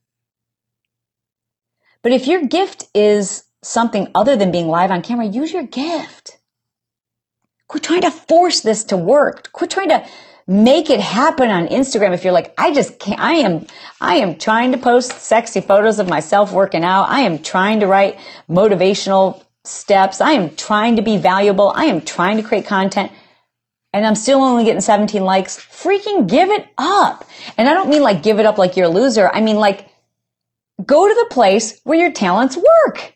But 2.03 2.11
if 2.11 2.27
your 2.27 2.45
gift 2.45 2.85
is 2.93 3.45
something 3.63 4.09
other 4.13 4.35
than 4.35 4.51
being 4.51 4.67
live 4.67 4.91
on 4.91 5.01
camera, 5.01 5.25
use 5.25 5.51
your 5.53 5.63
gift. 5.63 6.37
Quit 7.67 7.81
trying 7.81 8.01
to 8.01 8.11
force 8.11 8.61
this 8.61 8.83
to 8.85 8.97
work. 8.97 9.51
Quit 9.53 9.71
trying 9.71 9.89
to 9.89 10.05
make 10.45 10.89
it 10.89 10.99
happen 10.99 11.49
on 11.49 11.67
Instagram. 11.67 12.13
If 12.13 12.23
you're 12.23 12.33
like, 12.33 12.53
I 12.57 12.73
just 12.73 12.99
can't, 12.99 13.19
I 13.19 13.35
am, 13.35 13.65
I 14.01 14.17
am 14.17 14.37
trying 14.37 14.73
to 14.73 14.77
post 14.77 15.13
sexy 15.21 15.61
photos 15.61 15.97
of 15.97 16.09
myself 16.09 16.51
working 16.51 16.83
out. 16.83 17.05
I 17.05 17.21
am 17.21 17.39
trying 17.39 17.79
to 17.79 17.87
write 17.87 18.19
motivational 18.49 19.41
steps. 19.63 20.19
I 20.19 20.33
am 20.33 20.55
trying 20.55 20.97
to 20.97 21.01
be 21.01 21.17
valuable. 21.17 21.71
I 21.73 21.85
am 21.85 22.01
trying 22.01 22.35
to 22.35 22.43
create 22.43 22.65
content 22.65 23.11
and 23.93 24.05
I'm 24.05 24.15
still 24.15 24.41
only 24.41 24.65
getting 24.65 24.81
17 24.81 25.23
likes. 25.23 25.57
Freaking 25.57 26.27
give 26.27 26.49
it 26.49 26.67
up. 26.77 27.25
And 27.57 27.69
I 27.69 27.73
don't 27.73 27.89
mean 27.89 28.01
like 28.01 28.23
give 28.23 28.39
it 28.39 28.45
up 28.45 28.57
like 28.57 28.75
you're 28.75 28.87
a 28.87 28.89
loser. 28.89 29.29
I 29.31 29.39
mean 29.39 29.55
like 29.55 29.87
Go 30.85 31.07
to 31.07 31.13
the 31.13 31.33
place 31.33 31.79
where 31.83 31.99
your 31.99 32.11
talents 32.11 32.57
work. 32.57 33.13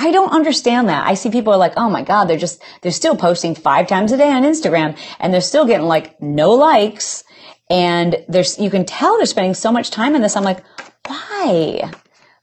I 0.00 0.12
don't 0.12 0.32
understand 0.32 0.88
that. 0.88 1.06
I 1.06 1.14
see 1.14 1.28
people 1.30 1.52
are 1.52 1.58
like, 1.58 1.74
oh 1.76 1.90
my 1.90 2.02
God, 2.02 2.26
they're 2.26 2.38
just, 2.38 2.62
they're 2.82 2.92
still 2.92 3.16
posting 3.16 3.56
five 3.56 3.88
times 3.88 4.12
a 4.12 4.16
day 4.16 4.30
on 4.30 4.44
Instagram 4.44 4.96
and 5.18 5.34
they're 5.34 5.40
still 5.40 5.66
getting 5.66 5.88
like 5.88 6.22
no 6.22 6.52
likes. 6.52 7.24
And 7.68 8.16
there's, 8.28 8.58
you 8.60 8.70
can 8.70 8.84
tell 8.84 9.16
they're 9.16 9.26
spending 9.26 9.54
so 9.54 9.72
much 9.72 9.90
time 9.90 10.14
in 10.14 10.22
this. 10.22 10.36
I'm 10.36 10.44
like, 10.44 10.64
why? 11.06 11.90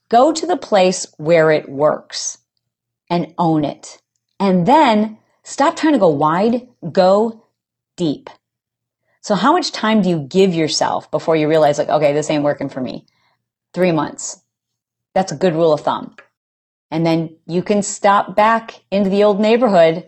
Go 0.09 0.33
to 0.33 0.45
the 0.45 0.57
place 0.57 1.07
where 1.17 1.49
it 1.49 1.69
works 1.69 2.39
and 3.09 3.33
own 3.37 3.63
it. 3.63 3.99
And 4.39 4.65
then 4.65 5.17
stop 5.43 5.77
trying 5.77 5.93
to 5.93 5.99
go 5.99 6.09
wide, 6.09 6.67
go 6.91 7.45
deep. 7.95 8.29
So 9.25 9.33
how 9.33 9.53
much 9.53 9.71
time 9.71 10.03
do 10.03 10.09
you 10.09 10.19
give 10.19 10.53
yourself 10.53 11.09
before 11.09 11.35
you 11.35 11.49
realize 11.49 11.79
like, 11.79 11.89
okay, 11.89 12.13
this 12.13 12.29
ain't 12.29 12.43
working 12.43 12.69
for 12.69 12.79
me? 12.79 13.07
Three 13.73 13.91
months. 13.91 14.39
That's 15.15 15.31
a 15.31 15.35
good 15.35 15.55
rule 15.55 15.73
of 15.73 15.81
thumb. 15.81 16.15
And 16.91 17.03
then 17.03 17.35
you 17.47 17.63
can 17.63 17.81
stop 17.81 18.35
back 18.35 18.83
into 18.91 19.09
the 19.09 19.23
old 19.23 19.39
neighborhood 19.39 20.07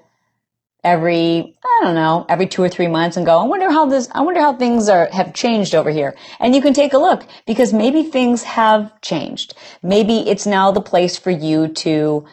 every, 0.83 1.57
I 1.65 1.79
don't 1.81 1.95
know, 1.95 2.27
every 2.29 2.45
two 2.45 2.61
or 2.61 2.69
three 2.69 2.85
months 2.85 3.17
and 3.17 3.25
go, 3.25 3.39
I 3.39 3.45
wonder 3.45 3.71
how 3.71 3.87
this, 3.87 4.07
I 4.11 4.21
wonder 4.21 4.39
how 4.39 4.53
things 4.53 4.87
are, 4.87 5.09
have 5.11 5.33
changed 5.33 5.73
over 5.73 5.89
here. 5.89 6.15
And 6.39 6.53
you 6.53 6.61
can 6.61 6.75
take 6.75 6.93
a 6.93 6.99
look 6.99 7.25
because 7.47 7.73
maybe 7.73 8.03
things 8.03 8.43
have 8.43 9.01
changed. 9.01 9.55
Maybe 9.81 10.29
it's 10.29 10.45
now 10.45 10.71
the 10.71 10.79
place 10.79 11.17
for 11.17 11.31
you 11.31 11.69
to 11.69 12.23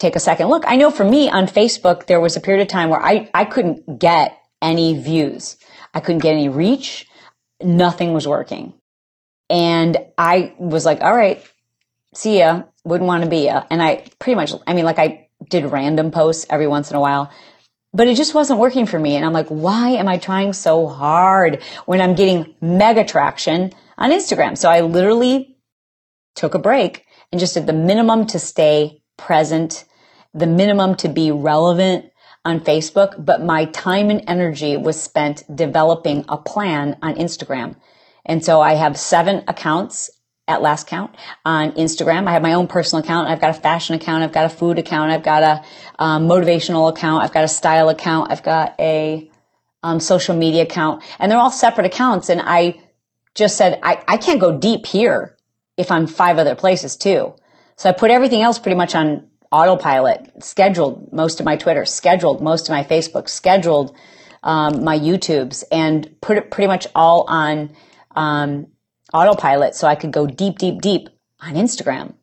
take 0.00 0.16
a 0.16 0.20
second 0.20 0.48
look. 0.48 0.64
I 0.66 0.74
know 0.74 0.90
for 0.90 1.04
me 1.04 1.30
on 1.30 1.46
Facebook, 1.46 2.06
there 2.06 2.20
was 2.20 2.34
a 2.34 2.40
period 2.40 2.62
of 2.62 2.66
time 2.66 2.88
where 2.88 3.00
I, 3.00 3.30
I 3.32 3.44
couldn't 3.44 4.00
get 4.00 4.36
any 4.60 5.00
views. 5.00 5.56
I 5.94 6.00
couldn't 6.00 6.22
get 6.22 6.32
any 6.32 6.48
reach. 6.48 7.06
Nothing 7.62 8.12
was 8.12 8.26
working. 8.26 8.74
And 9.50 9.98
I 10.16 10.54
was 10.58 10.84
like, 10.84 11.02
all 11.02 11.14
right, 11.14 11.42
see 12.14 12.38
ya. 12.38 12.62
Wouldn't 12.84 13.06
want 13.06 13.22
to 13.22 13.30
be 13.30 13.44
ya. 13.44 13.64
And 13.70 13.82
I 13.82 14.06
pretty 14.18 14.34
much, 14.34 14.52
I 14.66 14.74
mean, 14.74 14.84
like 14.84 14.98
I 14.98 15.28
did 15.48 15.66
random 15.66 16.10
posts 16.10 16.46
every 16.50 16.66
once 16.66 16.90
in 16.90 16.96
a 16.96 17.00
while, 17.00 17.30
but 17.92 18.08
it 18.08 18.16
just 18.16 18.34
wasn't 18.34 18.58
working 18.58 18.86
for 18.86 18.98
me. 18.98 19.16
And 19.16 19.24
I'm 19.24 19.32
like, 19.32 19.48
why 19.48 19.90
am 19.90 20.08
I 20.08 20.18
trying 20.18 20.52
so 20.52 20.88
hard 20.88 21.62
when 21.86 22.00
I'm 22.00 22.14
getting 22.14 22.54
mega 22.60 23.04
traction 23.04 23.72
on 23.98 24.10
Instagram? 24.10 24.56
So 24.56 24.70
I 24.70 24.80
literally 24.80 25.56
took 26.34 26.54
a 26.54 26.58
break 26.58 27.04
and 27.30 27.38
just 27.38 27.54
did 27.54 27.66
the 27.66 27.72
minimum 27.72 28.26
to 28.28 28.38
stay 28.38 29.02
present, 29.16 29.84
the 30.34 30.46
minimum 30.46 30.96
to 30.96 31.08
be 31.08 31.30
relevant, 31.30 32.11
on 32.44 32.60
Facebook, 32.60 33.24
but 33.24 33.42
my 33.42 33.66
time 33.66 34.10
and 34.10 34.24
energy 34.26 34.76
was 34.76 35.00
spent 35.00 35.44
developing 35.54 36.24
a 36.28 36.36
plan 36.36 36.98
on 37.02 37.14
Instagram. 37.14 37.76
And 38.24 38.44
so 38.44 38.60
I 38.60 38.74
have 38.74 38.98
seven 38.98 39.44
accounts 39.48 40.10
at 40.48 40.60
last 40.60 40.86
count 40.86 41.14
on 41.44 41.72
Instagram. 41.72 42.26
I 42.26 42.32
have 42.32 42.42
my 42.42 42.54
own 42.54 42.66
personal 42.66 43.04
account. 43.04 43.28
I've 43.28 43.40
got 43.40 43.50
a 43.50 43.60
fashion 43.60 43.94
account. 43.94 44.24
I've 44.24 44.32
got 44.32 44.44
a 44.44 44.48
food 44.48 44.78
account. 44.78 45.12
I've 45.12 45.22
got 45.22 45.42
a 45.42 45.64
um, 46.02 46.26
motivational 46.26 46.90
account. 46.90 47.22
I've 47.22 47.32
got 47.32 47.44
a 47.44 47.48
style 47.48 47.88
account. 47.88 48.30
I've 48.30 48.42
got 48.42 48.74
a 48.78 49.30
um, 49.82 50.00
social 50.00 50.36
media 50.36 50.62
account 50.62 51.02
and 51.18 51.30
they're 51.30 51.38
all 51.38 51.50
separate 51.50 51.86
accounts. 51.86 52.28
And 52.28 52.40
I 52.42 52.80
just 53.34 53.56
said, 53.56 53.78
I, 53.82 54.02
I 54.06 54.16
can't 54.16 54.40
go 54.40 54.58
deep 54.58 54.86
here 54.86 55.36
if 55.76 55.90
I'm 55.90 56.06
five 56.06 56.38
other 56.38 56.54
places 56.54 56.96
too. 56.96 57.34
So 57.76 57.88
I 57.88 57.92
put 57.92 58.10
everything 58.10 58.42
else 58.42 58.58
pretty 58.58 58.76
much 58.76 58.94
on 58.94 59.28
autopilot, 59.52 60.42
scheduled 60.42 61.12
most 61.12 61.40
of 61.40 61.46
my 61.46 61.56
Twitter, 61.56 61.84
scheduled 61.84 62.42
most 62.42 62.68
of 62.68 62.72
my 62.72 62.82
Facebook, 62.82 63.28
scheduled 63.28 63.94
um, 64.42 64.82
my 64.82 64.98
YouTubes, 64.98 65.62
and 65.70 66.14
put 66.20 66.36
it 66.36 66.50
pretty 66.50 66.66
much 66.66 66.86
all 66.94 67.24
on 67.28 67.70
um, 68.16 68.66
autopilot 69.12 69.74
so 69.74 69.86
I 69.86 69.94
could 69.94 70.12
go 70.12 70.26
deep, 70.26 70.58
deep, 70.58 70.80
deep 70.80 71.08
on 71.40 71.54
Instagram. 71.54 72.14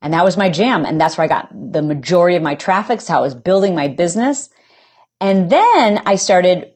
And 0.00 0.14
that 0.14 0.24
was 0.24 0.36
my 0.36 0.48
jam. 0.48 0.86
And 0.86 0.98
that's 0.98 1.18
where 1.18 1.26
I 1.26 1.28
got 1.28 1.50
the 1.52 1.82
majority 1.82 2.36
of 2.36 2.42
my 2.42 2.54
traffic. 2.54 3.00
So 3.00 3.14
I 3.14 3.20
was 3.20 3.34
building 3.34 3.74
my 3.74 3.88
business. 3.88 4.48
And 5.20 5.50
then 5.50 6.00
I 6.06 6.14
started 6.14 6.72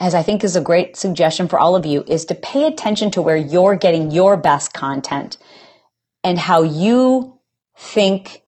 as 0.00 0.14
I 0.14 0.22
think 0.22 0.42
is 0.42 0.56
a 0.56 0.62
great 0.62 0.96
suggestion 0.96 1.46
for 1.46 1.58
all 1.58 1.76
of 1.76 1.84
you, 1.84 2.02
is 2.06 2.24
to 2.24 2.34
pay 2.34 2.66
attention 2.66 3.10
to 3.12 3.22
where 3.22 3.36
you're 3.36 3.76
getting 3.76 4.10
your 4.10 4.36
best 4.38 4.72
content 4.72 5.36
and 6.24 6.38
how 6.38 6.62
you 6.62 7.38
think 7.76 8.42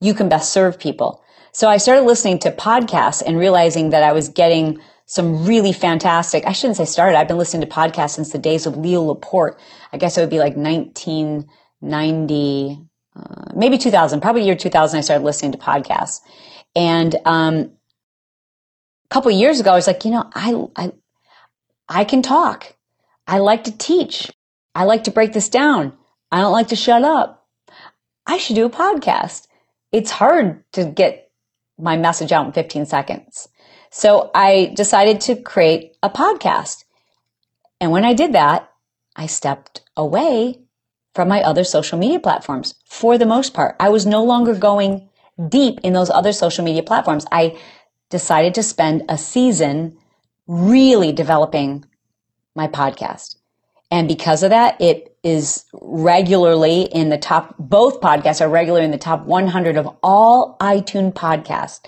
you 0.00 0.14
can 0.14 0.28
best 0.28 0.52
serve 0.52 0.78
people. 0.78 1.22
So 1.52 1.68
I 1.68 1.78
started 1.78 2.02
listening 2.02 2.38
to 2.40 2.52
podcasts 2.52 3.22
and 3.24 3.38
realizing 3.38 3.88
that 3.90 4.02
I 4.02 4.10
was 4.12 4.28
getting 4.28 4.80
some 5.06 5.46
really 5.46 5.72
fantastic, 5.72 6.44
I 6.46 6.52
shouldn't 6.52 6.76
say 6.76 6.84
started, 6.84 7.16
I've 7.16 7.28
been 7.28 7.38
listening 7.38 7.66
to 7.66 7.74
podcasts 7.74 8.10
since 8.10 8.30
the 8.30 8.38
days 8.38 8.66
of 8.66 8.76
Leo 8.76 9.00
Laporte. 9.02 9.58
I 9.92 9.96
guess 9.96 10.18
it 10.18 10.20
would 10.20 10.30
be 10.30 10.38
like 10.38 10.56
1990, 10.56 12.78
uh, 13.16 13.44
maybe 13.56 13.78
2000, 13.78 14.20
probably 14.20 14.44
year 14.44 14.54
2000, 14.54 14.98
I 14.98 15.00
started 15.00 15.24
listening 15.24 15.52
to 15.52 15.58
podcasts. 15.58 16.20
And, 16.76 17.16
um, 17.24 17.72
a 19.10 19.14
couple 19.14 19.30
years 19.30 19.60
ago, 19.60 19.72
I 19.72 19.76
was 19.76 19.86
like, 19.86 20.04
you 20.04 20.10
know, 20.10 20.28
I, 20.34 20.66
I, 20.76 20.92
I 21.88 22.04
can 22.04 22.20
talk. 22.20 22.76
I 23.26 23.38
like 23.38 23.64
to 23.64 23.76
teach. 23.76 24.30
I 24.74 24.84
like 24.84 25.04
to 25.04 25.10
break 25.10 25.32
this 25.32 25.48
down. 25.48 25.94
I 26.30 26.40
don't 26.40 26.52
like 26.52 26.68
to 26.68 26.76
shut 26.76 27.02
up. 27.02 27.46
I 28.26 28.36
should 28.36 28.56
do 28.56 28.66
a 28.66 28.70
podcast. 28.70 29.47
It's 29.92 30.10
hard 30.10 30.64
to 30.72 30.84
get 30.84 31.30
my 31.78 31.96
message 31.96 32.32
out 32.32 32.46
in 32.46 32.52
15 32.52 32.86
seconds. 32.86 33.48
So 33.90 34.30
I 34.34 34.72
decided 34.74 35.20
to 35.22 35.36
create 35.36 35.96
a 36.02 36.10
podcast. 36.10 36.84
And 37.80 37.90
when 37.90 38.04
I 38.04 38.12
did 38.12 38.32
that, 38.32 38.70
I 39.16 39.26
stepped 39.26 39.82
away 39.96 40.60
from 41.14 41.28
my 41.28 41.42
other 41.42 41.64
social 41.64 41.98
media 41.98 42.20
platforms 42.20 42.74
for 42.84 43.18
the 43.18 43.26
most 43.26 43.54
part. 43.54 43.76
I 43.80 43.88
was 43.88 44.06
no 44.06 44.22
longer 44.22 44.54
going 44.54 45.08
deep 45.48 45.80
in 45.82 45.92
those 45.92 46.10
other 46.10 46.32
social 46.32 46.64
media 46.64 46.82
platforms. 46.82 47.26
I 47.32 47.58
decided 48.10 48.54
to 48.54 48.62
spend 48.62 49.04
a 49.08 49.16
season 49.16 49.96
really 50.46 51.12
developing 51.12 51.84
my 52.54 52.66
podcast. 52.66 53.36
And 53.90 54.08
because 54.08 54.42
of 54.42 54.50
that, 54.50 54.80
it 54.80 55.07
is 55.22 55.64
regularly 55.72 56.82
in 56.82 57.08
the 57.08 57.18
top, 57.18 57.54
both 57.58 58.00
podcasts 58.00 58.40
are 58.40 58.48
regularly 58.48 58.84
in 58.84 58.90
the 58.90 58.98
top 58.98 59.24
100 59.24 59.76
of 59.76 59.88
all 60.02 60.56
iTunes 60.60 61.12
podcasts, 61.12 61.80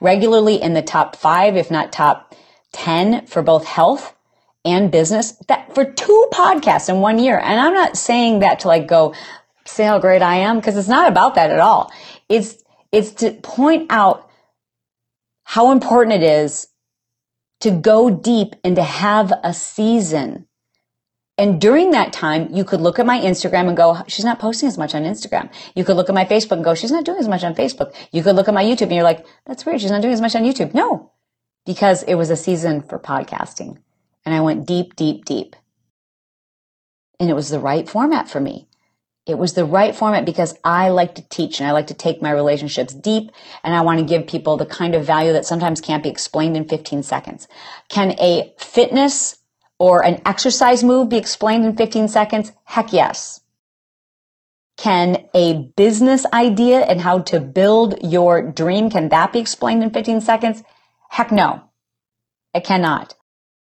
regularly 0.00 0.60
in 0.60 0.74
the 0.74 0.82
top 0.82 1.16
five, 1.16 1.56
if 1.56 1.70
not 1.70 1.92
top 1.92 2.34
10 2.72 3.26
for 3.26 3.42
both 3.42 3.66
health 3.66 4.14
and 4.64 4.90
business 4.90 5.32
that 5.48 5.74
for 5.74 5.84
two 5.84 6.28
podcasts 6.32 6.88
in 6.88 7.00
one 7.00 7.18
year. 7.18 7.38
And 7.38 7.60
I'm 7.60 7.74
not 7.74 7.96
saying 7.96 8.40
that 8.40 8.60
to 8.60 8.68
like 8.68 8.86
go 8.86 9.14
say 9.64 9.84
how 9.84 9.98
great 9.98 10.22
I 10.22 10.36
am 10.36 10.56
because 10.56 10.76
it's 10.76 10.88
not 10.88 11.08
about 11.08 11.34
that 11.36 11.50
at 11.50 11.60
all. 11.60 11.92
It's, 12.28 12.56
it's 12.90 13.12
to 13.12 13.32
point 13.32 13.90
out 13.90 14.28
how 15.44 15.72
important 15.72 16.22
it 16.22 16.26
is 16.26 16.68
to 17.60 17.70
go 17.70 18.10
deep 18.10 18.54
and 18.64 18.76
to 18.76 18.82
have 18.82 19.32
a 19.42 19.54
season 19.54 20.47
and 21.38 21.60
during 21.60 21.92
that 21.92 22.12
time, 22.12 22.52
you 22.52 22.64
could 22.64 22.80
look 22.80 22.98
at 22.98 23.06
my 23.06 23.20
Instagram 23.20 23.68
and 23.68 23.76
go, 23.76 24.02
she's 24.08 24.24
not 24.24 24.40
posting 24.40 24.66
as 24.66 24.76
much 24.76 24.94
on 24.94 25.04
Instagram. 25.04 25.50
You 25.76 25.84
could 25.84 25.96
look 25.96 26.08
at 26.08 26.14
my 26.14 26.24
Facebook 26.24 26.56
and 26.56 26.64
go, 26.64 26.74
she's 26.74 26.90
not 26.90 27.04
doing 27.04 27.18
as 27.18 27.28
much 27.28 27.44
on 27.44 27.54
Facebook. 27.54 27.94
You 28.10 28.24
could 28.24 28.34
look 28.34 28.48
at 28.48 28.54
my 28.54 28.64
YouTube 28.64 28.82
and 28.82 28.94
you're 28.94 29.04
like, 29.04 29.24
that's 29.46 29.64
weird. 29.64 29.80
She's 29.80 29.92
not 29.92 30.02
doing 30.02 30.14
as 30.14 30.20
much 30.20 30.34
on 30.34 30.42
YouTube. 30.42 30.74
No, 30.74 31.12
because 31.64 32.02
it 32.02 32.16
was 32.16 32.30
a 32.30 32.36
season 32.36 32.82
for 32.82 32.98
podcasting 32.98 33.78
and 34.26 34.34
I 34.34 34.40
went 34.40 34.66
deep, 34.66 34.96
deep, 34.96 35.24
deep. 35.24 35.54
And 37.20 37.30
it 37.30 37.34
was 37.34 37.50
the 37.50 37.60
right 37.60 37.88
format 37.88 38.28
for 38.28 38.40
me. 38.40 38.68
It 39.24 39.38
was 39.38 39.52
the 39.52 39.64
right 39.64 39.94
format 39.94 40.24
because 40.24 40.56
I 40.64 40.88
like 40.88 41.14
to 41.16 41.28
teach 41.28 41.60
and 41.60 41.68
I 41.68 41.72
like 41.72 41.88
to 41.88 41.94
take 41.94 42.20
my 42.20 42.30
relationships 42.30 42.94
deep 42.94 43.30
and 43.62 43.74
I 43.74 43.82
want 43.82 44.00
to 44.00 44.04
give 44.04 44.26
people 44.26 44.56
the 44.56 44.66
kind 44.66 44.94
of 44.94 45.04
value 45.04 45.34
that 45.34 45.46
sometimes 45.46 45.80
can't 45.80 46.02
be 46.02 46.08
explained 46.08 46.56
in 46.56 46.66
15 46.66 47.02
seconds. 47.02 47.46
Can 47.88 48.12
a 48.18 48.54
fitness 48.58 49.37
or 49.78 50.04
an 50.04 50.20
exercise 50.26 50.82
move 50.84 51.08
be 51.08 51.16
explained 51.16 51.64
in 51.64 51.76
15 51.76 52.08
seconds? 52.08 52.52
Heck 52.64 52.92
yes. 52.92 53.40
Can 54.76 55.28
a 55.34 55.70
business 55.76 56.24
idea 56.32 56.80
and 56.80 57.00
how 57.00 57.20
to 57.20 57.40
build 57.40 57.96
your 58.02 58.42
dream, 58.42 58.90
can 58.90 59.08
that 59.08 59.32
be 59.32 59.40
explained 59.40 59.82
in 59.82 59.90
15 59.90 60.20
seconds? 60.20 60.62
Heck 61.10 61.32
no. 61.32 61.62
It 62.54 62.64
cannot. 62.64 63.14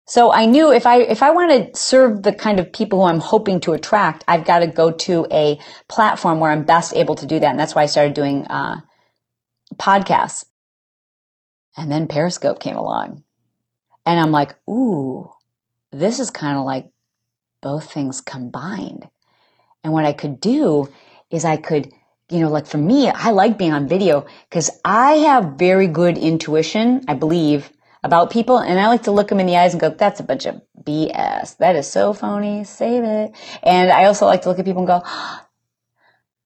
So 0.08 0.32
I 0.32 0.46
knew 0.46 0.72
if 0.72 0.86
I, 0.86 1.02
if 1.02 1.24
I 1.24 1.32
want 1.32 1.74
to 1.74 1.80
serve 1.80 2.24
the 2.24 2.34
kind 2.34 2.60
of 2.60 2.74
people 2.74 3.00
who 3.00 3.06
I'm 3.06 3.20
hoping 3.20 3.60
to 3.62 3.74
attract, 3.74 4.24
I've 4.28 4.46
got 4.46 4.60
to 4.60 4.68
go 4.68 4.92
to 4.92 5.28
a 5.32 5.60
platform 5.88 6.40
where 6.40 6.52
I'm 6.52 6.64
best 6.64 6.96
able 6.96 7.16
to 7.16 7.26
do 7.26 7.40
that. 7.40 7.50
And 7.50 7.60
that's 7.60 7.76
why 7.76 7.84
I 7.84 7.88
started 7.88 8.14
doing, 8.14 8.46
uh, 8.48 8.82
podcasts. 9.76 10.46
And 11.78 11.92
then 11.92 12.08
Periscope 12.08 12.60
came 12.60 12.76
along 12.76 13.24
and 14.06 14.20
I'm 14.20 14.32
like, 14.32 14.56
ooh, 14.70 15.32
this 15.92 16.20
is 16.20 16.30
kind 16.30 16.58
of 16.58 16.66
like 16.66 16.90
both 17.62 17.92
things 17.92 18.22
combined. 18.22 19.08
And 19.84 19.94
what 19.94 20.06
I 20.06 20.14
could 20.14 20.40
do 20.40 20.90
is 21.30 21.46
I 21.46 21.58
could, 21.58 21.92
you 22.30 22.40
know, 22.40 22.50
like 22.50 22.68
for 22.68 22.78
me, 22.78 23.10
I 23.10 23.32
like 23.32 23.58
being 23.58 23.74
on 23.74 23.88
video 23.88 24.26
because 24.50 24.70
I 24.84 25.14
have 25.14 25.58
very 25.58 25.88
good 25.88 26.18
intuition, 26.18 27.04
I 27.08 27.14
believe, 27.14 27.72
about 28.04 28.32
people. 28.32 28.58
And 28.58 28.80
I 28.80 28.88
like 28.88 29.04
to 29.04 29.12
look 29.12 29.30
them 29.30 29.40
in 29.40 29.48
the 29.48 29.58
eyes 29.58 29.74
and 29.74 29.82
go, 29.82 29.90
that's 29.90 30.20
a 30.20 30.24
bunch 30.24 30.46
of 30.46 30.62
BS. 30.84 31.58
That 31.58 31.76
is 31.76 31.88
so 31.88 32.14
phony. 32.14 32.64
Save 32.64 33.04
it. 33.04 33.36
And 33.64 33.92
I 33.92 34.06
also 34.06 34.26
like 34.26 34.44
to 34.44 34.50
look 34.50 34.60
at 34.60 34.66
people 34.66 34.82
and 34.82 34.88
go, 34.88 35.04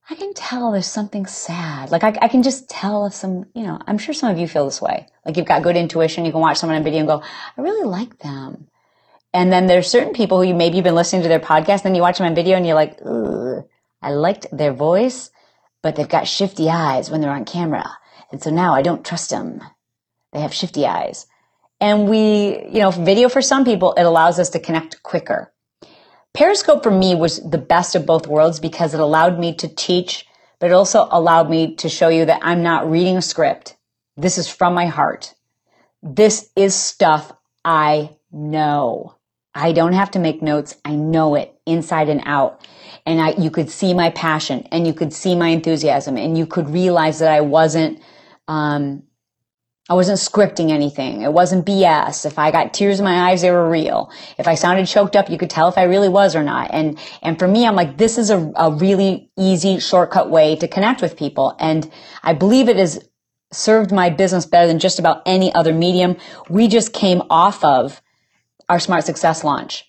I 0.08 0.14
can 0.14 0.34
tell 0.34 0.72
there's 0.72 0.86
something 0.86 1.26
sad. 1.26 1.92
Like 1.92 2.04
I, 2.04 2.16
I, 2.22 2.28
can 2.28 2.44
just 2.44 2.70
tell 2.70 3.08
if 3.08 3.14
some, 3.14 3.46
you 3.56 3.64
know, 3.64 3.80
I'm 3.88 3.98
sure 3.98 4.14
some 4.14 4.30
of 4.30 4.38
you 4.38 4.48
feel 4.48 4.66
this 4.66 4.80
way. 4.80 5.08
Like 5.26 5.36
you've 5.36 5.48
got 5.48 5.64
good 5.64 5.76
intuition. 5.76 6.26
You 6.26 6.32
can 6.32 6.42
watch 6.42 6.58
someone 6.58 6.78
on 6.78 6.84
video 6.84 7.00
and 7.00 7.08
go, 7.08 7.24
I 7.58 7.62
really 7.62 7.88
like 7.88 8.20
them. 8.20 8.68
And 9.36 9.52
then 9.52 9.68
there's 9.68 9.92
certain 9.92 10.14
people 10.14 10.38
who 10.38 10.48
you 10.48 10.54
maybe 10.54 10.78
you've 10.78 10.86
been 10.86 10.96
listening 10.96 11.24
to 11.24 11.28
their 11.28 11.42
podcast, 11.42 11.84
then 11.84 11.94
you 11.94 12.02
watch 12.02 12.20
them 12.20 12.28
on 12.28 12.36
video 12.36 12.56
and 12.56 12.66
you're 12.66 12.74
like, 12.74 13.02
I 14.02 14.12
liked 14.12 14.48
their 14.50 14.72
voice, 14.72 15.30
but 15.84 15.98
they've 15.98 16.08
got 16.08 16.26
shifty 16.26 16.70
eyes 16.70 17.12
when 17.12 17.20
they're 17.20 17.30
on 17.30 17.44
camera. 17.44 17.86
And 18.32 18.42
so 18.42 18.50
now 18.50 18.74
I 18.74 18.82
don't 18.82 19.06
trust 19.06 19.32
them. 19.32 19.62
They 20.32 20.40
have 20.40 20.54
shifty 20.54 20.86
eyes. 20.86 21.28
And 21.82 22.08
we, 22.08 22.66
you 22.70 22.80
know, 22.80 22.92
video 22.92 23.28
for 23.28 23.42
some 23.42 23.66
people, 23.66 23.92
it 23.98 24.04
allows 24.04 24.40
us 24.40 24.52
to 24.52 24.60
connect 24.60 25.04
quicker. 25.04 25.52
Periscope 26.34 26.82
for 26.82 26.92
me 26.92 27.14
was 27.14 27.42
the 27.42 27.58
best 27.58 27.94
of 27.94 28.06
both 28.06 28.28
worlds 28.28 28.62
because 28.62 28.94
it 28.94 29.02
allowed 29.02 29.38
me 29.38 29.54
to 29.56 29.68
teach, 29.68 30.26
but 30.60 30.68
it 30.68 30.74
also 30.74 31.10
allowed 31.12 31.50
me 31.50 31.76
to 31.76 31.90
show 31.90 32.08
you 32.08 32.24
that 32.24 32.40
I'm 32.42 32.64
not 32.64 32.90
reading 32.90 33.18
a 33.18 33.22
script. 33.22 33.76
This 34.16 34.38
is 34.38 34.48
from 34.48 34.74
my 34.74 34.86
heart. 34.86 35.36
This 36.02 36.50
is 36.56 36.74
stuff 36.74 37.34
I 37.66 38.12
know. 38.32 39.16
I 39.56 39.72
don't 39.72 39.94
have 39.94 40.12
to 40.12 40.20
make 40.20 40.42
notes. 40.42 40.76
I 40.84 40.96
know 40.96 41.36
it 41.36 41.58
inside 41.66 42.10
and 42.10 42.22
out. 42.26 42.68
And 43.06 43.22
I, 43.22 43.30
you 43.32 43.50
could 43.50 43.70
see 43.70 43.94
my 43.94 44.10
passion 44.10 44.68
and 44.72 44.86
you 44.86 44.94
could 44.94 45.14
see 45.14 45.36
my 45.36 45.48
enthusiasm 45.48 46.18
and 46.18 46.38
you 46.38 46.46
could 46.46 46.70
realize 46.70 47.20
that 47.20 47.32
I 47.32 47.42
wasn't, 47.42 48.02
um, 48.50 49.04
I 49.88 49.94
wasn't 49.94 50.18
scripting 50.18 50.72
anything. 50.72 51.22
It 51.22 51.32
wasn't 51.32 51.66
BS. 51.66 52.26
If 52.26 52.38
I 52.38 52.52
got 52.52 52.74
tears 52.74 53.00
in 53.00 53.06
my 53.06 53.30
eyes, 53.30 53.44
they 53.44 53.52
were 53.52 53.70
real. 53.70 54.12
If 54.38 54.48
I 54.48 54.56
sounded 54.56 54.88
choked 54.88 55.16
up, 55.16 55.30
you 55.30 55.38
could 55.38 55.52
tell 55.52 55.70
if 55.70 55.78
I 55.78 55.84
really 55.84 56.10
was 56.10 56.36
or 56.36 56.44
not. 56.44 56.72
And, 56.74 57.00
and 57.22 57.38
for 57.40 57.48
me, 57.48 57.66
I'm 57.66 57.76
like, 57.76 57.98
this 57.98 58.18
is 58.18 58.32
a, 58.32 58.52
a 58.56 58.72
really 58.72 59.30
easy 59.38 59.80
shortcut 59.80 60.30
way 60.30 60.56
to 60.58 60.68
connect 60.68 61.02
with 61.02 61.16
people. 61.16 61.56
And 61.60 61.90
I 62.24 62.34
believe 62.34 62.68
it 62.68 62.78
has 62.78 63.08
served 63.54 63.92
my 63.92 64.10
business 64.10 64.46
better 64.46 64.68
than 64.68 64.80
just 64.80 65.00
about 65.00 65.22
any 65.26 65.54
other 65.54 65.74
medium. 65.74 66.18
We 66.50 66.68
just 66.68 66.92
came 66.92 67.22
off 67.30 67.64
of 67.64 68.02
our 68.70 68.80
Smart 68.80 69.06
Success 69.06 69.44
launch. 69.44 69.86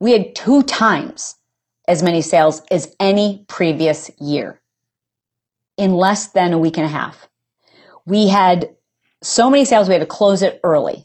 We 0.00 0.12
had 0.12 0.34
two 0.34 0.62
times 0.62 1.36
as 1.86 2.02
many 2.02 2.22
sales 2.22 2.62
as 2.70 2.94
any 3.00 3.44
previous 3.48 4.10
year 4.20 4.60
in 5.76 5.94
less 5.94 6.28
than 6.28 6.52
a 6.52 6.58
week 6.58 6.76
and 6.76 6.86
a 6.86 6.90
half. 6.90 7.28
We 8.04 8.28
had 8.28 8.76
so 9.22 9.50
many 9.50 9.64
sales, 9.64 9.88
we 9.88 9.94
had 9.94 10.00
to 10.00 10.06
close 10.06 10.42
it 10.42 10.60
early. 10.62 11.04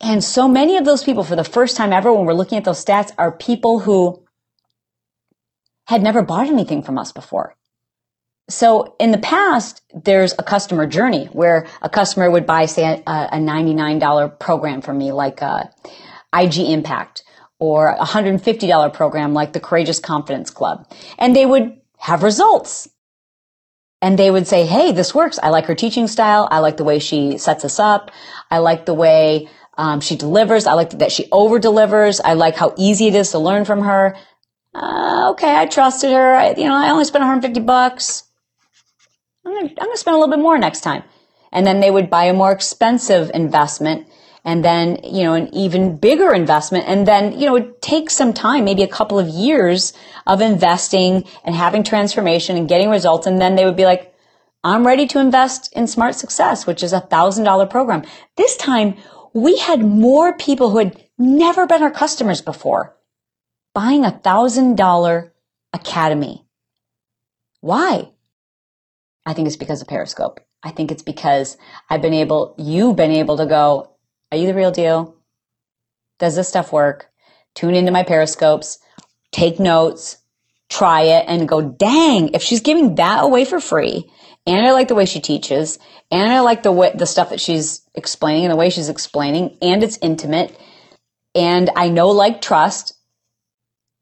And 0.00 0.22
so 0.22 0.48
many 0.48 0.76
of 0.76 0.84
those 0.84 1.02
people, 1.02 1.24
for 1.24 1.36
the 1.36 1.44
first 1.44 1.76
time 1.76 1.92
ever, 1.92 2.12
when 2.12 2.26
we're 2.26 2.34
looking 2.34 2.58
at 2.58 2.64
those 2.64 2.84
stats, 2.84 3.12
are 3.16 3.32
people 3.32 3.80
who 3.80 4.22
had 5.86 6.02
never 6.02 6.22
bought 6.22 6.46
anything 6.46 6.82
from 6.82 6.98
us 6.98 7.12
before. 7.12 7.54
So 8.48 8.94
in 9.00 9.10
the 9.10 9.18
past, 9.18 9.80
there's 9.94 10.34
a 10.38 10.42
customer 10.42 10.86
journey 10.86 11.26
where 11.26 11.66
a 11.80 11.88
customer 11.88 12.30
would 12.30 12.46
buy, 12.46 12.66
say, 12.66 12.84
a, 12.84 13.28
a 13.32 13.36
$99 13.38 14.38
program 14.38 14.82
from 14.82 14.98
me, 14.98 15.12
like 15.12 15.40
a 15.40 15.70
IG 16.34 16.58
Impact, 16.58 17.22
or 17.58 17.88
a 17.88 18.04
$150 18.04 18.92
program 18.92 19.32
like 19.32 19.54
the 19.54 19.60
Courageous 19.60 19.98
Confidence 19.98 20.50
Club. 20.50 20.90
And 21.18 21.34
they 21.34 21.46
would 21.46 21.80
have 21.98 22.22
results. 22.22 22.88
And 24.02 24.18
they 24.18 24.30
would 24.30 24.46
say, 24.46 24.66
Hey, 24.66 24.92
this 24.92 25.14
works. 25.14 25.38
I 25.42 25.48
like 25.48 25.64
her 25.64 25.74
teaching 25.74 26.06
style. 26.06 26.46
I 26.50 26.58
like 26.58 26.76
the 26.76 26.84
way 26.84 26.98
she 26.98 27.38
sets 27.38 27.64
us 27.64 27.78
up. 27.78 28.10
I 28.50 28.58
like 28.58 28.84
the 28.84 28.92
way 28.92 29.48
um, 29.78 30.00
she 30.00 30.16
delivers. 30.16 30.66
I 30.66 30.74
like 30.74 30.90
that 30.98 31.12
she 31.12 31.26
over 31.32 31.58
delivers. 31.58 32.20
I 32.20 32.34
like 32.34 32.56
how 32.56 32.74
easy 32.76 33.06
it 33.06 33.14
is 33.14 33.30
to 33.30 33.38
learn 33.38 33.64
from 33.64 33.80
her. 33.80 34.16
Uh, 34.74 35.30
okay, 35.30 35.56
I 35.56 35.64
trusted 35.66 36.12
her. 36.12 36.34
I, 36.34 36.50
you 36.50 36.64
know, 36.64 36.74
I 36.74 36.90
only 36.90 37.04
spent 37.04 37.22
150 37.22 37.60
bucks. 37.60 38.23
I'm 39.44 39.52
going 39.52 39.68
to 39.74 39.96
spend 39.96 40.14
a 40.14 40.18
little 40.18 40.34
bit 40.34 40.42
more 40.42 40.58
next 40.58 40.80
time. 40.80 41.02
And 41.52 41.66
then 41.66 41.80
they 41.80 41.90
would 41.90 42.10
buy 42.10 42.24
a 42.24 42.32
more 42.32 42.52
expensive 42.52 43.30
investment 43.32 44.08
and 44.44 44.64
then, 44.64 44.98
you 45.04 45.22
know, 45.22 45.34
an 45.34 45.54
even 45.54 45.96
bigger 45.96 46.34
investment. 46.34 46.84
And 46.86 47.06
then, 47.06 47.38
you 47.38 47.46
know, 47.46 47.56
it 47.56 47.80
takes 47.80 48.14
some 48.14 48.34
time, 48.34 48.64
maybe 48.64 48.82
a 48.82 48.88
couple 48.88 49.18
of 49.18 49.28
years 49.28 49.92
of 50.26 50.40
investing 50.40 51.24
and 51.44 51.54
having 51.54 51.82
transformation 51.82 52.56
and 52.56 52.68
getting 52.68 52.90
results. 52.90 53.26
And 53.26 53.40
then 53.40 53.54
they 53.54 53.64
would 53.64 53.76
be 53.76 53.86
like, 53.86 54.14
I'm 54.62 54.86
ready 54.86 55.06
to 55.08 55.20
invest 55.20 55.72
in 55.74 55.86
smart 55.86 56.14
success, 56.14 56.66
which 56.66 56.82
is 56.82 56.92
a 56.92 57.00
thousand 57.00 57.44
dollar 57.44 57.66
program. 57.66 58.02
This 58.36 58.56
time 58.56 58.96
we 59.34 59.58
had 59.58 59.80
more 59.80 60.36
people 60.36 60.70
who 60.70 60.78
had 60.78 61.04
never 61.18 61.66
been 61.66 61.82
our 61.82 61.90
customers 61.90 62.40
before 62.40 62.96
buying 63.74 64.04
a 64.04 64.10
thousand 64.10 64.76
dollar 64.76 65.34
academy. 65.72 66.46
Why? 67.60 68.13
I 69.26 69.32
think 69.32 69.46
it's 69.46 69.56
because 69.56 69.80
of 69.80 69.88
Periscope. 69.88 70.40
I 70.62 70.70
think 70.70 70.90
it's 70.90 71.02
because 71.02 71.56
I've 71.88 72.02
been 72.02 72.14
able, 72.14 72.54
you've 72.58 72.96
been 72.96 73.10
able 73.10 73.36
to 73.36 73.46
go, 73.46 73.90
are 74.30 74.38
you 74.38 74.46
the 74.46 74.54
real 74.54 74.70
deal? 74.70 75.16
Does 76.18 76.36
this 76.36 76.48
stuff 76.48 76.72
work? 76.72 77.10
Tune 77.54 77.74
into 77.74 77.92
my 77.92 78.02
periscopes, 78.02 78.78
take 79.30 79.60
notes, 79.60 80.18
try 80.68 81.02
it 81.02 81.24
and 81.28 81.48
go, 81.48 81.60
dang, 81.60 82.30
if 82.34 82.42
she's 82.42 82.60
giving 82.60 82.96
that 82.96 83.22
away 83.22 83.44
for 83.44 83.60
free, 83.60 84.10
and 84.46 84.66
I 84.66 84.72
like 84.72 84.88
the 84.88 84.94
way 84.94 85.06
she 85.06 85.20
teaches, 85.20 85.78
and 86.10 86.30
I 86.30 86.40
like 86.40 86.62
the 86.62 86.72
way, 86.72 86.92
the 86.94 87.06
stuff 87.06 87.30
that 87.30 87.40
she's 87.40 87.82
explaining 87.94 88.44
and 88.44 88.52
the 88.52 88.56
way 88.56 88.70
she's 88.70 88.88
explaining, 88.88 89.56
and 89.62 89.82
it's 89.82 89.98
intimate, 90.02 90.58
and 91.34 91.70
I 91.76 91.88
know, 91.88 92.08
like, 92.10 92.40
trust, 92.40 92.94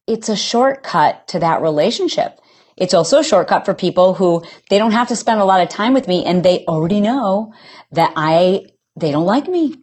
it's 0.06 0.28
a 0.28 0.36
shortcut 0.36 1.28
to 1.28 1.38
that 1.40 1.62
relationship. 1.62 2.40
It's 2.76 2.94
also 2.94 3.18
a 3.18 3.24
shortcut 3.24 3.64
for 3.64 3.74
people 3.74 4.14
who 4.14 4.42
they 4.70 4.78
don't 4.78 4.92
have 4.92 5.08
to 5.08 5.16
spend 5.16 5.40
a 5.40 5.44
lot 5.44 5.60
of 5.60 5.68
time 5.68 5.94
with 5.94 6.08
me 6.08 6.24
and 6.24 6.42
they 6.42 6.64
already 6.66 7.00
know 7.00 7.52
that 7.92 8.12
I, 8.16 8.66
they 8.96 9.10
don't 9.10 9.26
like 9.26 9.48
me. 9.48 9.76